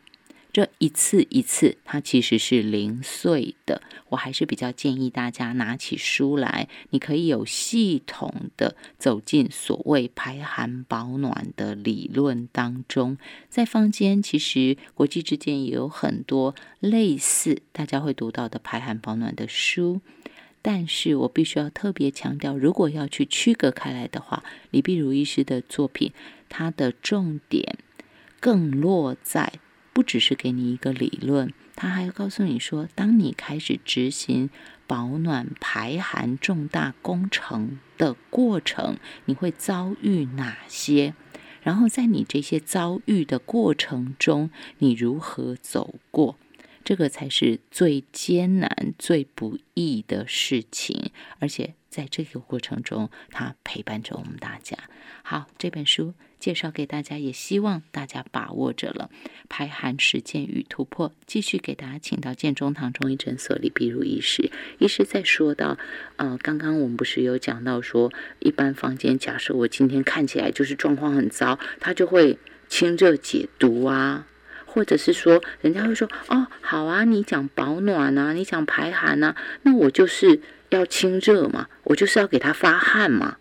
[0.58, 3.84] 这一次一次，它其实是零碎的。
[4.10, 13.20] 我还是比较建议大家拿起书来，你可以有系统的走进所谓排寒保暖的理论当中。
[13.48, 20.02] 在坊间，其实国际之间也有很多类似大家会读到的排寒保暖的书。
[20.64, 26.12] 但是我必须要特别强调，如果要去区隔开来的话，李碧如医师的作品，
[26.50, 27.78] 它的重点
[28.40, 29.54] 更落在。
[29.98, 34.52] 不只是给你一个理论，他还要告诉你说，当你开始执行
[34.86, 41.16] 保暖排寒重大工程的过程，你会遭遇哪些？
[41.64, 46.38] 然后在你这些遭遇的过程中，你如何走过？
[46.88, 54.78] 这个才是最艰难、最不易的事情，而且在这个过程中，它陪伴着我们大家。
[55.22, 59.10] 好，这本书介绍给大家，也希望大家把握着了。
[59.50, 64.50] 排寒实践与突破，继续给大家请到建中堂中医诊所李碧如医师。
[64.80, 65.78] 医师在说到，
[66.16, 74.26] 呃，刚刚我们不是有讲到说，一般房间假设我今天看起来就是状况很糟，他就会清热解毒啊。
[74.78, 83.38] 或者是说，人家会说哦，好啊，你讲保暖啊，你讲排寒啊，那我就是要清热嘛，我就是要给他发汗嘛，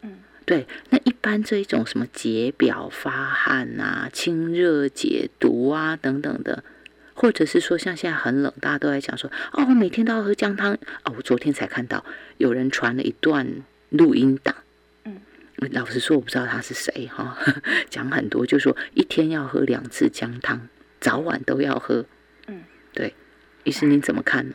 [0.00, 6.64] 嗯，对，那一般这一种什么解表发汗啊、清热解毒啊等等的，
[7.12, 10.72] 或者是说像现在很冷，大家都在讲说哦，我每天都要喝姜汤
[11.04, 11.12] 哦。
[11.14, 12.02] 我昨天才看到
[12.38, 13.46] 有人传了一段
[13.90, 14.64] 录音档，嗯，
[15.72, 17.36] 老实说我不知道他是谁哈，
[17.88, 20.68] 讲很多，就说一天要喝两次姜汤，
[21.00, 22.04] 早晚都要喝。
[22.46, 23.14] 嗯，对，
[23.64, 24.54] 医师您怎么看呢？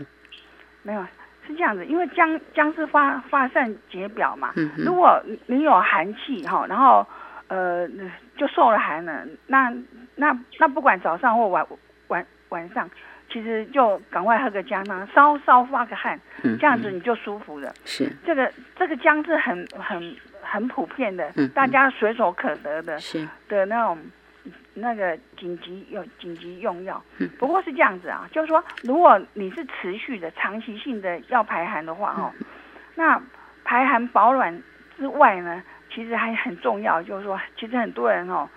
[0.84, 1.06] 没有。
[1.48, 4.52] 是这样子，因为姜姜是发发散解表嘛。
[4.56, 7.06] 嗯如果你有寒气哈，然后
[7.50, 7.88] 呃
[8.36, 9.72] 就受了寒冷，那
[10.16, 11.64] 那那不管早上或晚
[12.08, 12.90] 晚晚上，
[13.32, 16.20] 其实就赶快喝个姜汤，稍稍发个汗，
[16.60, 17.72] 这样子你就舒服了。
[17.86, 23.98] 是这个这个姜是很很很普遍的，大家随手可得的，是的那种。
[24.78, 32.30] 那个紧急用紧急用药，嗯不过是这样子啊，就是说，如果你是持续的、长期性的要排寒的话，哦，
[32.94, 33.20] 那
[33.64, 34.62] 排寒保暖
[34.98, 38.48] 之外呢，其实还很重要，就是说，其实很多人哦，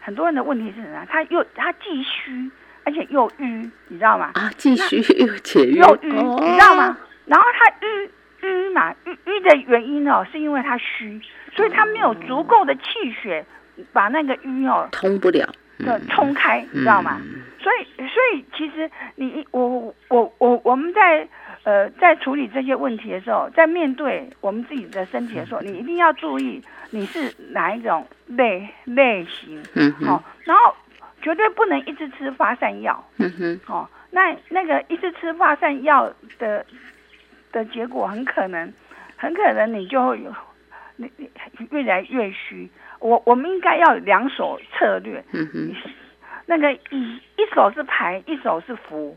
[0.00, 1.06] 很多人的问题是什么？
[1.10, 2.50] 他又他既虚，
[2.84, 4.30] 而且又瘀，你知道吗？
[4.34, 6.96] 啊，既虚又且瘀，又瘀，你知道吗？
[7.26, 8.10] 然后他瘀
[8.46, 11.20] 瘀嘛，瘀瘀的原因哦，是因为它虚，
[11.54, 12.82] 所以它没有足够的气
[13.22, 13.44] 血
[13.92, 15.48] 把那个瘀哦通不了。
[15.78, 17.20] 的冲开，你知道吗？
[17.60, 21.28] 所以，所以其实你我我我我们在
[21.64, 30.74] 呃在处理这些问题的时候，在面对我们自己的身体的时候，你一定要注意你是哪一种类类型，嗯，好，然后
[31.20, 36.64] 绝对不能一直吃发散药，嗯哼，哦，那那个一直吃发散药的
[37.52, 38.72] 的结果，很可能
[39.16, 40.34] 很可能你就会有
[40.96, 41.10] 你
[41.58, 42.68] 你越来越虚。
[42.98, 45.22] 我我们应该要两手策略，
[46.46, 49.14] 那个一一手是排，一手是扶，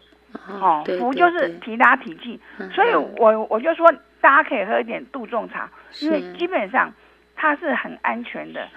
[0.48, 2.40] 哦，扶就是提拉体气，
[2.74, 3.90] 所以我我就说
[4.20, 5.70] 大家可以喝一点杜仲茶，
[6.02, 6.92] 因为基本上
[7.38, 8.68] 它是很安全的，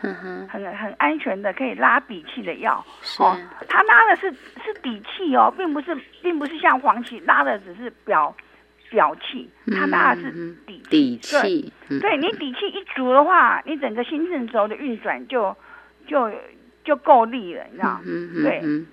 [0.48, 2.84] 很很安全的可以拉底气的药，
[3.18, 3.36] 哦，
[3.68, 4.30] 它拉的是
[4.64, 8.34] 是底气哦，并不是并不是像黄芪拉的只是表。
[8.92, 15.56] 表气，它大的是底底气，对你底气一足的话，你整个心肾轴的运转就
[16.06, 16.30] 就
[16.84, 18.00] 就够力了，你知道
[18.42, 18.84] 对，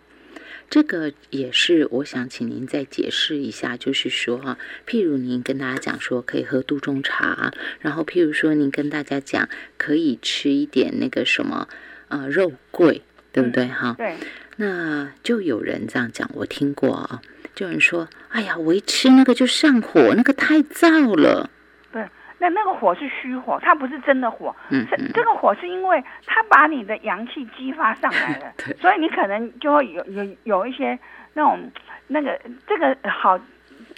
[0.69, 4.57] 这个也是我想请您再解释一下，就是说哈，
[4.87, 11.67] 譬如您跟大家讲说可以喝杜仲茶，然后譬如说您跟大家讲可以吃一点那个什么
[12.07, 13.01] 啊肉桂，
[13.33, 13.95] 对不对哈？
[13.97, 14.15] 对，
[14.55, 17.21] 那就有人这样讲，我听过啊。
[17.63, 21.49] 有人说：“哎呀，我一吃那个就上火，那个太燥了。”
[21.91, 22.05] 对，
[22.37, 24.55] 那那个火是虚火，它不是真的火。
[24.69, 30.97] 嗯，这这个火是因为它把你的阳气激发上来了， 所以你可能就会有有有一些
[31.33, 31.59] 那种
[32.07, 33.39] 那个这个好。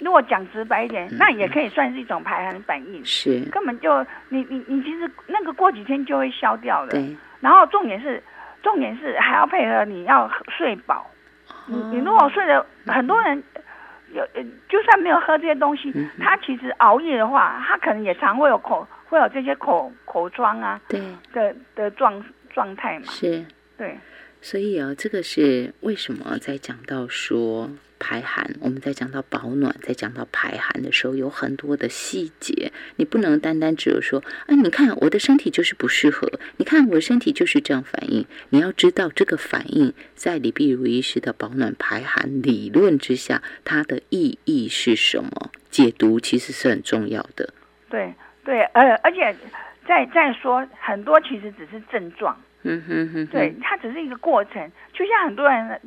[0.00, 3.04] 如果讲直白一点，那也可以算是一种排寒反应。
[3.04, 6.90] 是，根本就你你你其实那个过几天就会消掉了。
[6.90, 8.20] 对，然后重点是
[8.62, 11.08] 重点是还要配合你要睡饱。
[11.66, 13.42] 你你如果睡的很多人
[14.12, 14.26] 有，
[14.68, 21.00] 就算没有喝这些东西，他其实熬夜的话，他可能也常会有口会有这些口口疮啊，对
[21.32, 23.04] 的的状状态嘛。
[23.06, 23.44] 是，
[23.76, 23.96] 对。
[24.40, 27.70] 所以啊，这个是为什么在讲到说。
[28.04, 38.26] 排寒，我们在讲到保暖，在讲到排寒的时候，有很多的细节，你不能单单只有说，哎，你看我的身体就是不适合，你看我的身体就是这样反应。
[38.48, 45.52] 你要知道这个反应在李碧如医师的保暖排寒理论之下，它的意义是什么？
[45.70, 47.54] 解读其实是很重要的。
[47.88, 48.12] 对
[48.44, 49.34] 对，呃，而且
[49.86, 55.80] 再再说，很多其实只是症状，嗯哼哼，对，它只是一个过程，就像很多人。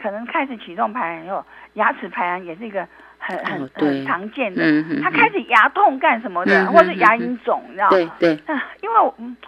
[0.00, 2.86] 可能开始启动排卵以后，牙齿排卵也是一个
[3.18, 4.62] 很很很常见的。
[5.02, 8.30] 他开始牙痛干什么的，或者牙龈肿，你知道对对。
[8.80, 8.98] 因为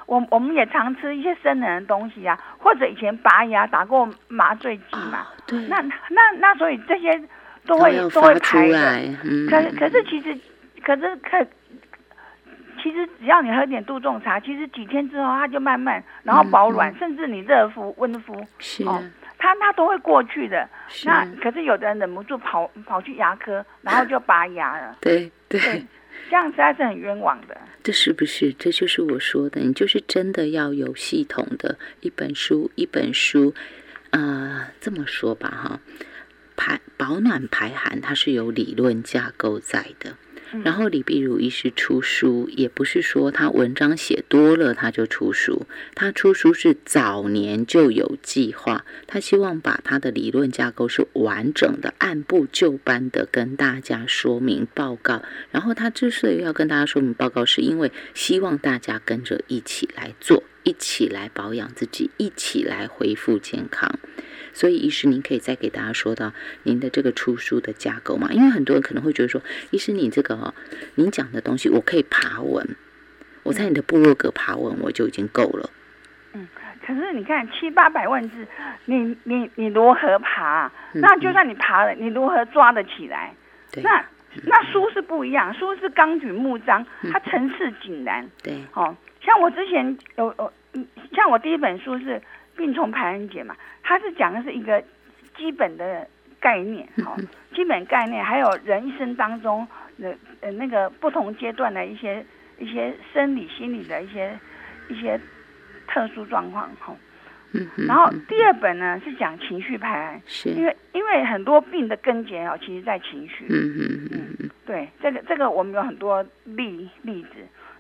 [0.06, 5.26] 我我们也常吃一些生冷的东西啊，或者以前拔牙打过麻醉剂嘛。
[5.46, 5.58] 对。
[5.68, 7.20] 那那那所以这些
[7.66, 9.00] 都会都会排的。
[9.48, 10.38] 可可是其实
[10.82, 11.44] 可是可
[12.82, 18.84] 其实只要你喝点杜仲茶，其实几天之后它就慢慢然后保暖，甚至你热敷温敷是。
[19.44, 20.66] 他他都会过去的，
[21.04, 24.96] 那可是有的人忍不住跑跑去牙科，然后就拔牙了。
[25.02, 25.60] 对对，
[26.30, 27.54] 这样实在是很冤枉的。
[27.82, 28.54] 这是不是？
[28.54, 33.52] 这就是我说的，你就是真的要有系统的一本书一本书。
[34.12, 35.80] 呃，这么说吧，哈，
[36.56, 40.16] 排保暖排寒它是有理论架构在的。
[40.62, 55.22] 然后李碧如医师出书，也不是说他文章写多了他就出书，他出书是早年就有计划，他希望把他的理论架构是完整的，按部就班的跟大家说明报告。
[55.50, 63.98] 然后他之所以要跟大家说明报告，是因为希望大家跟着一起来做，一起来保养自己，一起来恢复健康。
[64.54, 66.32] 所以，医师，您可以再给大家说到
[66.62, 68.28] 您的这个出书的架构吗？
[68.30, 69.42] 因为很多人可能会觉得说，
[69.72, 70.54] 医师，你这个哦，
[70.94, 72.76] 您讲的东西我可以爬文，
[73.42, 75.70] 我在你的部落格爬文我就已经够了。
[76.34, 76.46] 嗯，
[76.86, 78.46] 可是你看七八百万字，
[78.84, 80.70] 你你你如何爬？
[80.92, 83.34] 那就算你爬了，你如何抓得起来？
[83.82, 84.04] 那
[84.44, 88.24] 那书是不一样，书是纲举目张，它层次井然。
[88.40, 90.52] 对，哦，像我之前有有，
[91.12, 92.22] 像我第一本书是。
[92.56, 94.82] 病从排痕解嘛，它是讲的是一个
[95.36, 96.06] 基本的
[96.40, 97.16] 概念，好，
[97.54, 99.66] 基本概念，还有人一生当中
[99.98, 102.24] 的呃那个不同阶段的一些
[102.58, 104.38] 一些生理心理的一些
[104.88, 105.18] 一些
[105.88, 106.94] 特殊状况，哈，
[107.52, 117.30] 嗯，然后第二本呢是讲情绪排案，是，因为因为很多病的根结哦，其实在情绪，嗯嗯嗯，对，这个这个我们有很多例例子，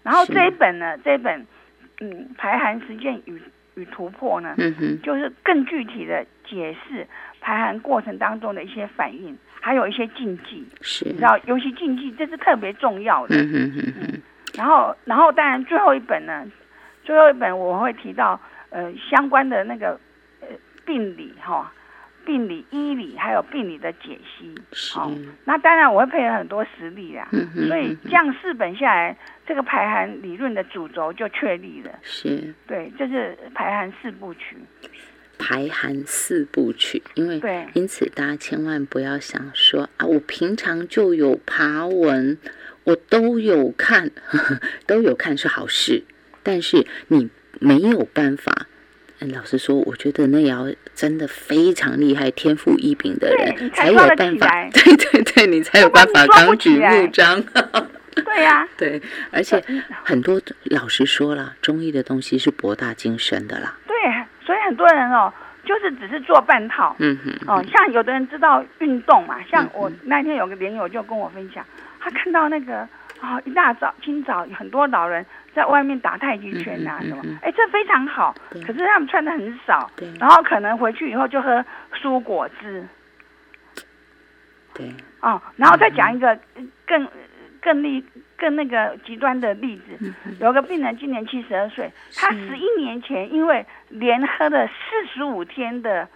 [0.02, 1.46] 然后这一本呢，这一本
[2.00, 3.40] 嗯排寒实践与。
[3.74, 4.54] 与突破呢，
[5.02, 7.06] 就是更具体的解释
[7.40, 13.36] 排寒过程当中的一些反应，还有一些禁忌，是，你知道，尤其禁忌这是特别重要的。
[13.36, 14.22] 嗯
[14.54, 16.46] 然后，然后当然最后一本呢，
[17.02, 19.98] 最后一本我会提到呃相关的那个
[20.40, 20.48] 呃
[20.84, 21.72] 病理哈。
[22.26, 24.54] 病理、医理还有病理的解析，
[24.94, 25.10] 好，
[25.44, 27.28] 那当然我会配合很多实例啊，
[27.68, 29.14] 所以这样四本下来，
[29.46, 31.90] 这个排寒理论的主轴就确立了。
[32.02, 34.56] 是，对，就是排寒四部曲。
[35.36, 42.38] 排寒四部曲，因为对，因此大家千万不要想说啊，我平常就有爬文，
[42.84, 44.12] 我都有看，
[44.86, 46.04] 都有看是好事，
[46.42, 47.28] 但是你
[47.60, 48.66] 没有办法。
[49.32, 54.68] 老实说，我觉得那要真的非常厉害、天赋异禀的人才有办法。
[54.70, 57.42] 对对对，你才有办法纲举目张。
[58.24, 59.00] 对呀， 对，
[59.32, 59.62] 而且
[60.04, 63.74] 很多老实说了，中医的东西是博大精深的啦。
[63.86, 63.94] 对，
[64.44, 65.32] 所以很多人哦，
[65.64, 66.94] 就是只是做半套。
[66.98, 67.32] 嗯哼。
[67.46, 71.64] 哦，像有的人知道运动嘛，像我那天有个连友就跟我分享，
[72.00, 72.86] 他看到那个
[73.20, 75.24] 啊，一大早清早很多老人。
[75.54, 77.22] 在外面打太极拳呐，什么？
[77.40, 78.34] 哎，这非常好。
[78.50, 79.88] 可是他们穿的很少，
[80.18, 82.84] 然后可能回去以后就喝蔬果汁。
[84.74, 84.92] 对。
[85.20, 86.36] 哦，然后再讲一个
[86.84, 87.06] 更
[87.64, 88.04] 更例
[88.36, 90.12] 更那个极端的例子。
[90.38, 96.06] 有个病人今年七十二岁，他十一年前因为连喝了四十五天的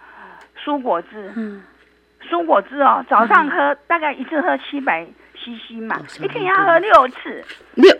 [0.63, 1.33] 蔬果汁，
[2.29, 7.43] 蔬果汁哦，早上喝大概一次喝七百 CC 嘛，一天要喝六次。
[7.73, 7.97] 六。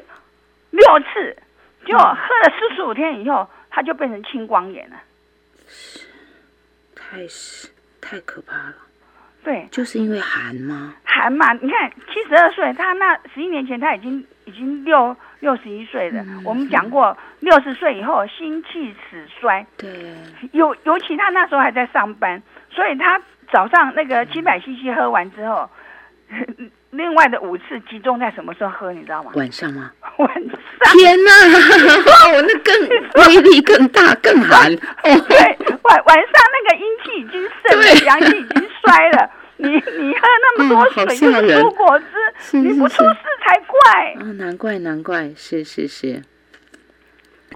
[0.71, 1.35] 六次，
[1.83, 4.95] 就喝了四十五天以后，他就变成青光眼了。
[5.67, 6.05] 是，
[6.95, 7.67] 太是
[7.99, 8.75] 太可怕了。
[9.43, 10.93] 对，就是因为寒吗？
[11.19, 16.23] 寒嘛，你看七十二岁，他那十一年前他已经已经六六十一岁了。
[16.45, 19.65] 我们讲过，六十岁以后心气始衰。
[19.77, 20.15] 对。
[20.53, 22.41] 尤尤其他那时候还在上班，
[22.71, 25.69] 所以他早上那个七百 CC 喝完之后。
[26.91, 28.91] 另外的五次集中在什么时候喝？
[28.91, 29.31] 你知道吗？
[29.35, 29.91] 晚上吗？
[30.17, 30.93] 晚上。
[30.97, 31.31] 天哪！
[31.31, 34.75] 哦，那更威力更大，更寒。
[35.05, 35.37] 对，
[35.83, 39.29] 晚晚上那个阴气已经盛了，阳气已经衰了。
[39.61, 44.13] 你你喝那么多水，就是蔬果汁，你不出事才怪。
[44.19, 46.21] 啊，难怪难怪，是是是，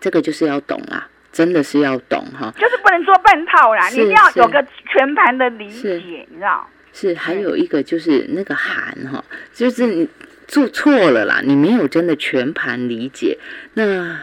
[0.02, 2.54] 这个就是要懂啦，真的是要懂哈。
[2.58, 6.68] 就是不能做半套啦，你一定要有个全盘的理解，你知道。
[6.92, 9.24] 是，还有一个就是那个寒哈，
[9.54, 10.08] 就是你
[10.48, 13.40] 做错了啦，你没有真的全盘理解。
[13.74, 14.20] 那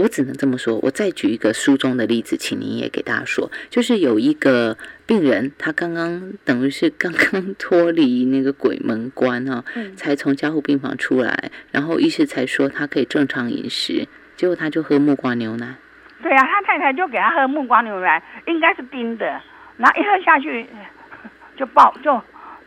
[0.00, 4.76] 我只能这么说，我再举一个书中的例子，请您也给大家说，就是有一个
[5.06, 9.64] 病人，他刚刚等于是刚刚 脱离那个鬼门关哈，
[9.96, 15.76] 才从加护病房出来，然后医师才说他可以正常饮食，结果他就喝木瓜牛奶。
[16.22, 19.26] 对啊，他太太就给他喝木瓜牛奶，应该是冰的，
[19.76, 20.66] 然后一喝下去。
[21.56, 22.18] 就爆就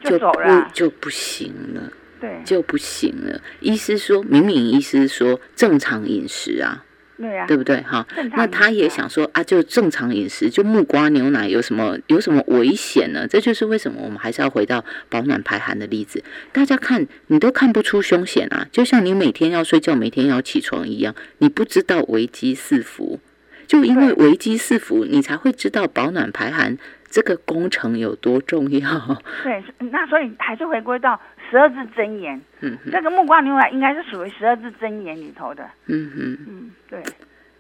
[0.04, 3.42] 就走了，就不行了，对，就不行了。
[3.60, 6.86] 医师说，明明医师说正常饮食啊，
[7.16, 7.80] 对呀，对不对？
[7.82, 8.06] 哈，
[8.36, 13.28] 那他也想说啊，就正常饮食，就木瓜牛奶有什么有什么危险呢？
[13.28, 16.24] 这就是为什么我们还是要回到保暖排寒的例子。
[16.52, 23.20] 大家看，你都看不出凶险啊，就像你每天要睡觉，每天要起床一样，你不知道危机四伏，
[23.68, 26.78] 就因为危机四伏，你才会知道保暖排寒。
[27.14, 29.22] 这个工程有多重要？
[29.44, 32.42] 对，那所以还是回归到十二字真言。
[32.62, 35.64] 嗯，这个木瓜牛奶应该是属于十二字真言里头的。
[35.86, 37.04] 嗯哼，嗯，对。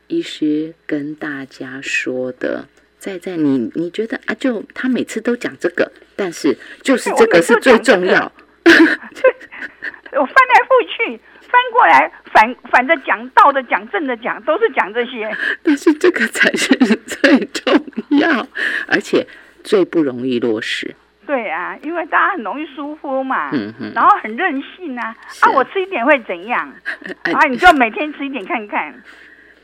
[0.07, 8.31] 医师跟大家说的，在在你你觉得啊，就他每次都讲这个，但是就是这个是最重要。
[8.65, 11.21] 我 翻来覆去。
[11.53, 15.31] 翻过来反反着讲，倒的讲，正的讲，都是讲这些。
[15.61, 16.73] 但是这个才是
[17.05, 17.71] 最重
[18.19, 18.47] 要，
[18.87, 19.27] 而且
[19.63, 20.95] 最不容易落实。
[21.25, 23.49] 对啊，因为大家很容易疏忽嘛，
[23.95, 25.15] 然后很任性啊。
[25.39, 26.69] 啊，我吃一点会怎样？
[27.23, 28.93] 啊，你就每天吃一点看看。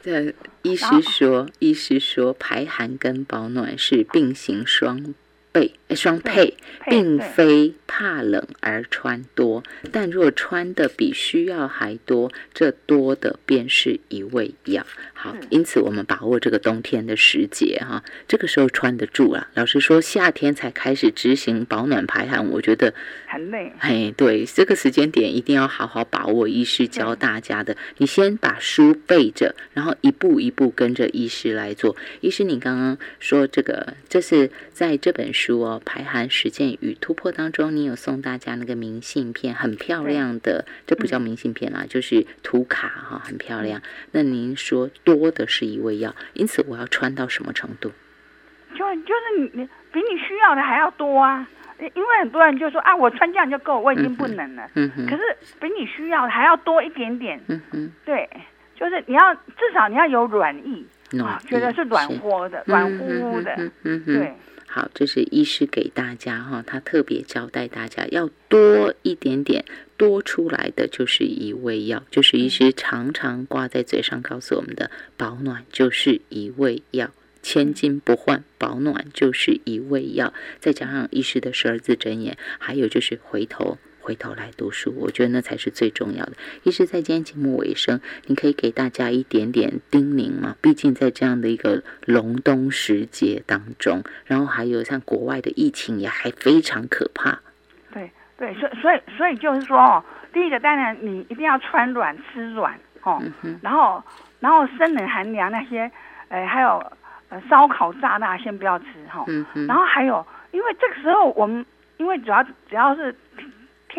[0.02, 5.14] 这医师说，医师说，排寒跟保暖是并行双。
[5.52, 6.56] 备双配，
[6.88, 14.86] 并非怕冷而穿多，但若穿的比需要还多，这多的便是一味药。
[15.14, 19.50] 好，因此我们把握这个冬天的时节哈，这个时候穿得住啊。
[19.56, 22.94] 老实说，夏天才开始执行保暖排寒，我觉得
[23.28, 23.74] 很累。
[23.80, 26.48] 嘿，对，这个时间点一定要好好把握。
[26.48, 31.98] 医师教大家的，你先把书背着，然后一步一步跟着医师来做。
[32.22, 43.82] 医师，你刚刚说这个，这是在这本书哦，《排寒实践与突破》当中，你有送大家那个明信片，很漂亮的，这不叫明信片啦，就是图卡哈，很漂亮。
[44.12, 44.90] 那您说。
[45.04, 47.92] 多的是一味药，因此我要穿到什么程度？
[48.76, 51.48] 就就是你你比你需要的还要多啊！
[51.80, 54.70] 因为很多人就说啊，我穿这样就够，我已经不能了。
[54.76, 55.22] 可是
[55.60, 57.40] 比你需要的还要多一点点。
[57.48, 57.92] 嗯哼。
[58.06, 58.30] 对，
[58.76, 60.86] 就是你要至少你要有软意，
[61.20, 63.56] 啊，觉得是软和的、软乎乎的。
[63.84, 64.06] 嗯哼。
[64.06, 64.34] 对。
[64.72, 69.66] 好，这是医师给大家哈，他特别交代大家要多一点点，
[69.98, 77.10] 多出来的就是一味药，就是医师常常挂在嘴上告诉我们的，保暖就是一味药，
[77.42, 83.80] 千金不换，保暖就是一味药，再加上医师的十二字真言，还有就是回头。
[84.10, 86.32] 回头来读书，我觉得那才是最重要的。
[86.64, 90.56] 一是在今天节目尾声，你可以给大家一点点叮咛嘛？
[90.64, 97.40] 毕竟在这样的一个隆冬时节当中，然后还有像国外的疫情也还非常可怕。
[97.94, 100.04] 对对，所所以所以就是说哦，
[100.34, 103.22] 第一个当然你一定要穿软吃软哦，
[103.62, 104.04] 然后
[104.40, 105.92] 然后生冷寒凉那些，
[106.30, 106.84] 呃还有
[107.30, 109.24] 呃烧烤炸辣先不要吃哈。
[109.28, 111.64] 嗯然后还有，因为这个时候我们
[111.98, 113.16] 因为主要只要是。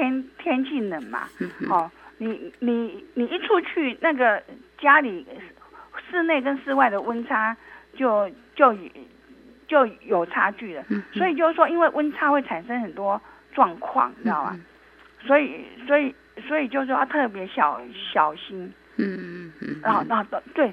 [0.01, 1.29] 天天气冷嘛，
[1.69, 4.43] 哦，你你你一出去，那个
[4.79, 5.27] 家里
[6.11, 7.55] 室内跟室外的温差
[7.95, 8.75] 就就
[9.69, 10.83] 就有差距了，
[11.13, 13.21] 所以就是说，因为温差会产生很多
[13.53, 14.59] 状况，你知道吗？
[15.27, 16.15] 所以所以
[16.49, 17.79] 所以就是说要特别小
[18.15, 20.73] 小心，嗯嗯嗯，然后然后对，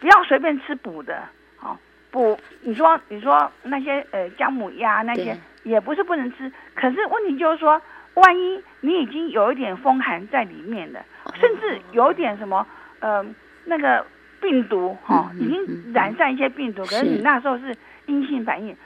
[0.00, 1.22] 不要随便吃补的，
[1.62, 1.74] 哦，
[2.10, 7.80] 补，你说你说那些呃姜母鸭那些也不是不能吃，可是问题就是说。
[8.14, 11.04] 万一你已经有一点风寒在里面了，
[11.40, 12.66] 甚至有一点什么
[13.00, 13.24] 呃
[13.64, 14.04] 那个
[14.40, 17.74] 病毒哈，已经染上一些病毒，可是你那时候是
[18.06, 18.76] 阴性反应，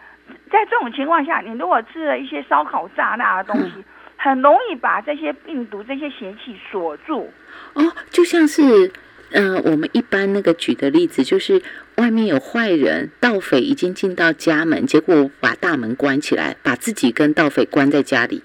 [0.51, 3.85] 在这种情况下，你如果吃了一些烧烤炸辣的东西，
[4.17, 7.31] 很容易把这些病毒、这些邪气锁住。
[7.75, 8.93] 哦，就像是
[9.33, 11.61] 嗯，我们一般那个举的例子，就是
[11.97, 18.43] 外面有坏人，盗匪已经进到家门，结果把大门关起来，把自己跟盗匪关在家里。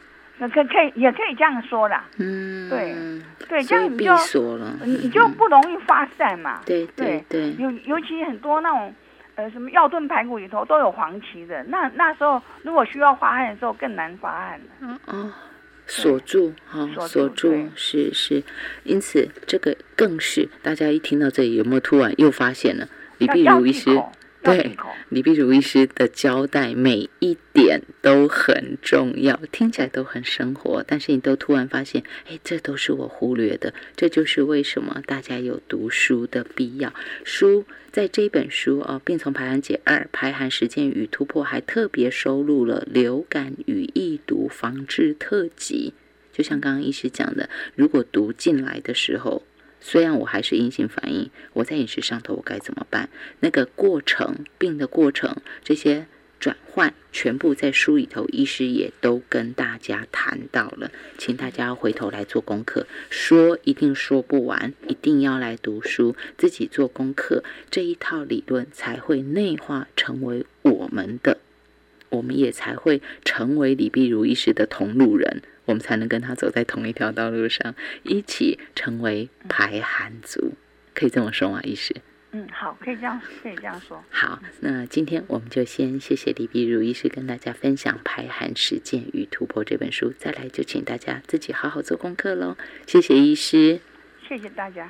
[0.50, 2.96] 可可以也可以这样说啦，嗯，对
[3.48, 4.16] 对，这样你就
[4.86, 8.94] 你就不容易发散嘛，对对对，尤尤其很多那种
[9.36, 15.32] 呃什么药炖排骨里头都有黄芪的，那那时候如果需要发汗的时候更难发汗了，哦，
[15.86, 18.44] 锁住哈，锁住是是，
[18.84, 22.88] 因此这个更是大家一听到这里有没有突然又发现了
[23.18, 23.90] 李碧如医师。
[24.44, 24.76] 对，
[25.10, 33.72] 李碧如医师的交代每一点都很重要，听起来都很生活，但是你都突然发现，哎，这都是我忽略的。
[33.96, 36.92] 这就是为什么大家有读书的必要。
[37.24, 45.94] 书在这本书哦，《病从排寒解二：排寒实践与突破》还特别收录了流感与易毒防治特辑。
[46.34, 49.44] 就像刚刚医师讲的，如果读进来的时候。
[49.82, 53.10] 虽然我还是阴性反应，我在饮食上头我该怎么办？
[53.40, 56.06] 那个过程，病的过程，这些
[56.40, 62.86] 转换，全部在书里头，医师也都跟大家谈到了，请大家回头来做功课。
[63.10, 71.40] 说一定说不完，一定要来读书，自己做功课，这一套理论才会内化成为我们的，
[72.10, 75.42] 我们也才会成为李碧如医师的同路人。
[75.66, 80.54] 我们才能跟他走在同一条道路上，一起成为排寒族，
[80.94, 81.62] 可以这么说吗？
[81.64, 81.96] 医师？
[82.34, 84.02] 嗯，好，可以这样，可以这样说。
[84.10, 92.56] 好，那今天我们就先谢谢李碧如医师跟大家分享《排寒实践与突破》这本书，再来就请大家自己好好做功课喽。
[92.88, 93.82] 谢谢医师，
[94.26, 94.90] 谢谢大家。